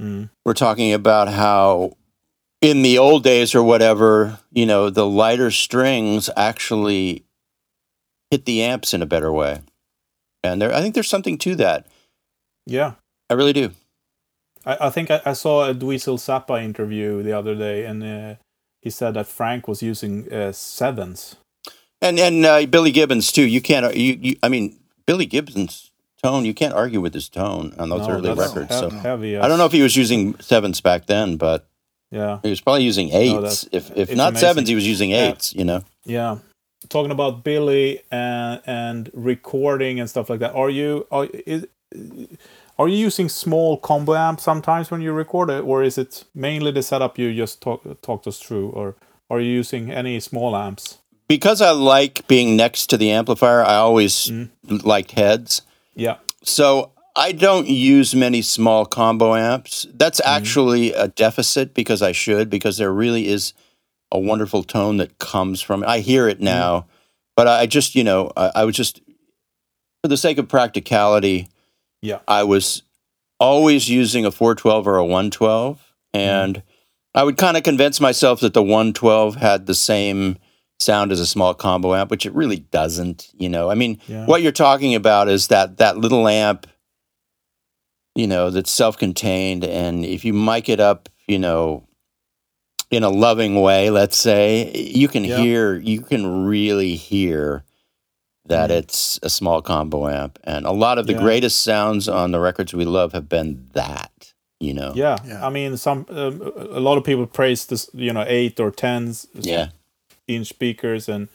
[0.01, 0.31] Mm.
[0.45, 1.93] we're talking about how
[2.61, 7.25] in the old days or whatever, you know, the lighter strings actually
[8.31, 9.61] hit the amps in a better way.
[10.43, 11.87] And there I think there's something to that.
[12.67, 12.95] yeah
[13.31, 13.71] I really do.
[14.65, 18.35] I, I think I, I saw a Dweezil Zappa interview the other day and uh,
[18.81, 21.37] he said that Frank was using uh, sevens
[22.01, 23.47] And and uh, Billy Gibbons too.
[23.47, 24.77] You can't you, you I mean
[25.07, 25.91] Billy Gibbons
[26.23, 28.71] tone, you can't argue with his tone on those No, early records.
[28.71, 31.67] hev- So heavy I don't know if he was using sevens back then, but
[32.11, 33.63] yeah he was probably using eights.
[33.65, 34.49] that's- if if not amazing.
[34.49, 35.29] sevens, he was using Yeah.
[35.31, 35.83] eights, you know.
[36.05, 36.39] Yeah,
[36.89, 40.55] talking about Billy and and recording and stuff like that.
[40.55, 41.67] Are you are is,
[42.83, 46.73] are you using small combo amps sometimes when you record it, or is it mainly
[46.73, 48.97] the setup you just talk talked us through, or
[49.31, 50.99] are you using any small amps?
[51.29, 54.51] Because I like being next to the amplifier, I always Mm.
[54.85, 55.63] liked heads.
[55.95, 59.87] Yeah, So I don't use many small combo amps.
[59.95, 63.53] That's actually a deficit because I should, because there really is
[64.11, 65.87] a wonderful tone that comes from it.
[65.87, 66.87] I hear it now,
[67.37, 69.01] but I just, you know, I, I was just,
[70.03, 71.49] for the sake of practicality,
[72.03, 72.83] yeah, I was
[73.41, 75.95] always using a 412 or a 112.
[76.15, 76.63] And
[77.15, 80.37] I would kind of convince myself that the 112 had the same
[80.79, 83.29] sound as a small combo amp, which it really doesn't.
[83.35, 84.27] You know, I mean, yeah.
[84.27, 86.67] what you're talking about is that that little amp,
[88.15, 91.87] you know, that's self-contained, and if you mic it up, you know,
[92.91, 95.39] in a loving way, let's say, you can Yeah.
[95.39, 97.65] hear, you can really hear
[98.47, 98.75] that Mm.
[98.79, 100.39] it's a small combo amp.
[100.45, 101.21] And a lot of the Yeah.
[101.21, 104.93] greatest sounds on the records we love have been that, you know?
[104.95, 105.47] Yeah, Yeah.
[105.47, 109.27] I mean, some um, a lot of people praise this, you know, eight or tens
[109.35, 109.69] Yeah.
[110.27, 111.29] inch speakers, and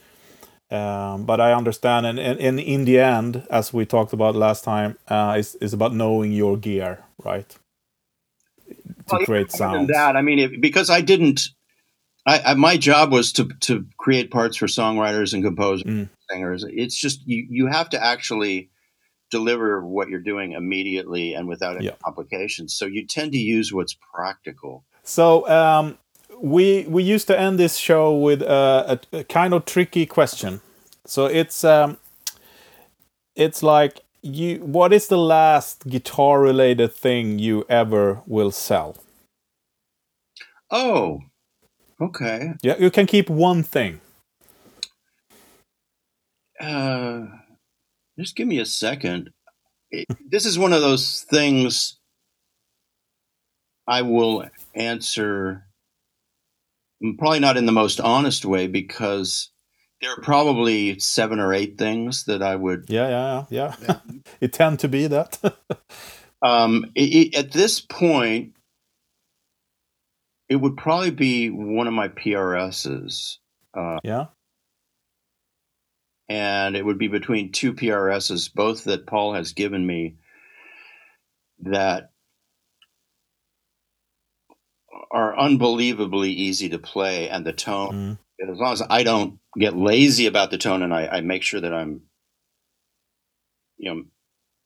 [0.70, 4.64] um, but I understand, and, and, and in the end, as we talked about last
[4.66, 7.48] time, uh, is is about knowing your gear, right?
[8.68, 8.76] To
[9.16, 9.88] Well, create even more than sounds.
[9.88, 11.42] That I mean, it, because I didn't.
[12.26, 16.10] I, I my job was to to create parts for songwriters and composers, Mm.
[16.30, 16.66] Singers.
[16.68, 18.70] It's just you you have to actually
[19.30, 21.95] deliver what you're doing immediately and without any Yeah.
[22.04, 22.76] complications.
[22.76, 24.86] So you tend to use what's practical.
[25.04, 25.98] So um,
[26.41, 30.62] we we used to end this show with uh, a, a kind of tricky question.
[31.06, 31.98] So it's um,
[33.36, 34.60] it's like you.
[34.60, 38.95] What is the last guitar related thing you ever will sell?
[40.70, 41.20] Oh,
[42.02, 42.54] okay.
[42.62, 44.02] Yeah, you can keep one thing.
[46.60, 47.26] Uh,
[48.18, 49.32] just give me a second.
[49.92, 51.98] It, this is one of those things
[53.88, 55.66] I will answer
[57.04, 59.50] mm, probably not in the most honest way because
[60.02, 62.86] there are probably seven or eight things that I would.
[62.90, 63.76] Yeah, yeah, yeah.
[63.82, 64.00] yeah.
[64.42, 65.40] it tend to be that.
[66.40, 68.54] Um, it, it, at this point,
[70.50, 73.38] it would probably be one of my PRSs.
[73.74, 74.26] Uh, yeah.
[76.30, 80.18] And it would be between two PRSs, both that Paul has given me,
[81.62, 82.12] that
[85.12, 88.18] are unbelievably easy to play, and the tone.
[88.40, 88.52] Mm.
[88.52, 91.60] As long as I don't get lazy about the tone, and I, I make sure
[91.60, 92.02] that I'm,
[93.78, 94.04] you know,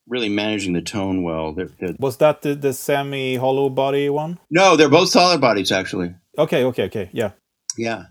[0.08, 1.54] really managing the tone well.
[1.54, 4.40] They're, they're, Was that the, the semi hollow body one?
[4.50, 6.16] no, they're both solid bodies, actually.
[6.38, 7.10] Okay, okay, okay.
[7.14, 7.32] Yeah.
[7.78, 8.06] Yeah.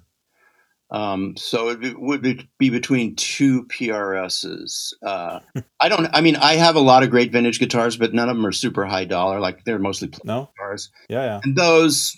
[0.93, 4.93] Um, so it would be, be between two PRSs.
[5.05, 5.39] Uh,
[5.81, 6.09] I don't.
[6.13, 8.53] I mean, I have a lot of great vintage guitars, but none of them are
[8.53, 9.39] super high dollar.
[9.39, 10.51] Like they're mostly pl- No?
[10.57, 11.41] guitars, Yeah, yeah.
[11.45, 12.17] and those,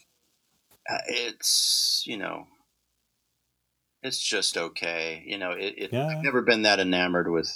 [0.90, 2.46] uh, it's you know,
[4.02, 5.22] it's just okay.
[5.26, 5.74] You know, it.
[5.76, 6.06] it Yeah.
[6.06, 7.52] I've never been that enamored with.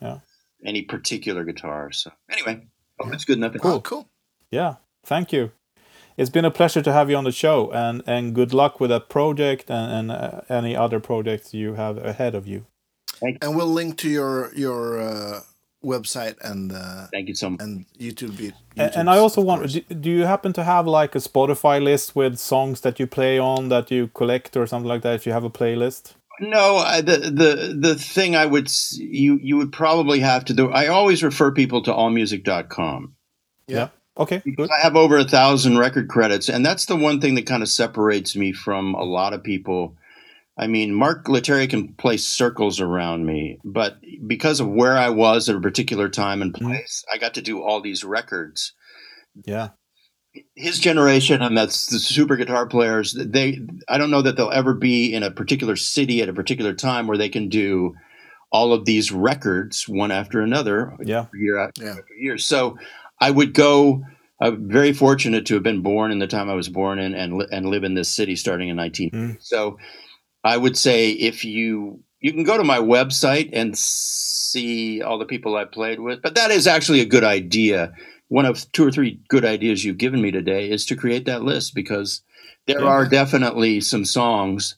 [0.00, 0.18] Yeah.
[0.64, 1.92] Any particular guitar.
[1.92, 2.66] So anyway,
[2.98, 3.54] oh, that's good enough.
[3.62, 4.08] Oh, cool.
[4.50, 4.76] Yeah.
[5.04, 5.52] Thank you.
[6.16, 8.90] It's been a pleasure to have you on the show, and, and good luck with
[8.90, 12.64] that project and, and uh, any other projects you have ahead of you.
[13.22, 15.40] And we'll link to your your uh,
[15.84, 17.60] website and uh, Thank you so much.
[17.60, 18.36] and YouTube.
[18.36, 21.82] Be- And, and I also want, do, do you happen to have like a Spotify
[21.82, 25.14] list with songs that you play on that you collect or something like that?
[25.14, 26.14] If you have a playlist?
[26.40, 28.68] No, I, the the the thing I would
[28.98, 30.70] you you would probably have to do.
[30.70, 33.14] I always refer people to allmusic.com.
[33.66, 33.88] Yeah.
[34.18, 34.70] Okay, good.
[34.70, 37.68] I have over a thousand record credits, and that's the one thing that kind of
[37.68, 39.96] separates me from a lot of people.
[40.58, 45.48] I mean, Mark Lettieri can play circles around me, but because of where I was
[45.50, 46.66] at a particular time and mm-hmm.
[46.66, 48.72] place, I got to do all these records.
[49.44, 49.70] Yeah.
[50.54, 53.12] His generation, and that's the super guitar players.
[53.12, 56.72] They, I don't know that they'll ever be in a particular city at a particular
[56.72, 57.94] time where they can do
[58.50, 61.26] all of these records one after another Yeah.
[61.34, 61.96] year after Yeah.
[62.18, 62.38] year.
[62.38, 62.78] So
[63.20, 64.02] I would go.
[64.40, 67.40] I'm very fortunate to have been born in the time I was born in and
[67.50, 69.10] and live in this city starting in 19.
[69.10, 69.36] Mm.
[69.42, 69.78] So
[70.44, 75.24] I would say if you you can go to my website and see all the
[75.24, 77.92] people I played with, but that is actually a good idea.
[78.28, 81.42] One of two or three good ideas you've given me today is to create that
[81.42, 82.22] list because
[82.66, 82.86] there Yeah.
[82.88, 84.76] are definitely some songs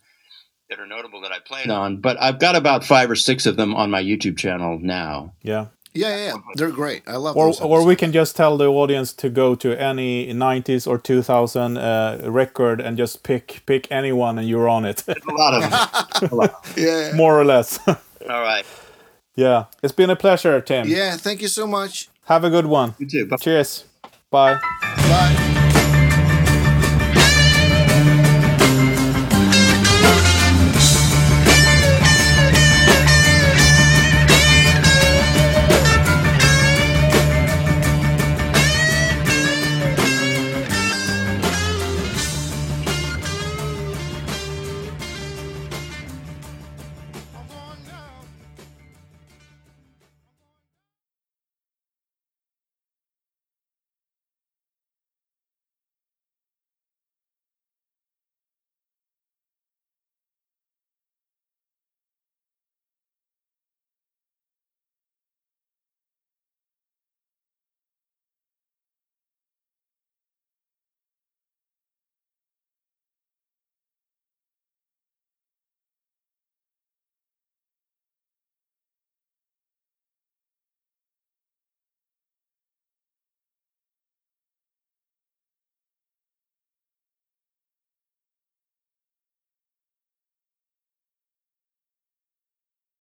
[0.68, 3.56] that are notable that I played on, but I've got about five or six of
[3.56, 5.32] them on my YouTube channel now.
[5.42, 5.68] Yeah.
[5.94, 6.34] Yeah, yeah, yeah.
[6.54, 7.02] They're great.
[7.06, 7.60] I love Or, those.
[7.60, 12.20] or we can just tell the audience to go to any 90s or 2000 uh,
[12.24, 15.62] record and just pick pick anyone and you're on it, A lot of
[16.20, 16.30] them.
[16.32, 16.66] A lot.
[16.76, 17.16] Yeah, yeah.
[17.16, 17.78] more or less.
[17.88, 17.96] All
[18.42, 18.64] right.
[19.34, 19.64] yeah.
[19.82, 20.86] It's been a pleasure, Tim.
[20.88, 22.08] Yeah, thank you so much.
[22.24, 22.94] Have a good one.
[22.98, 23.26] You too.
[23.26, 23.36] Bye.
[23.36, 23.84] Cheers.
[24.30, 24.60] Bye.
[24.82, 25.44] Bye.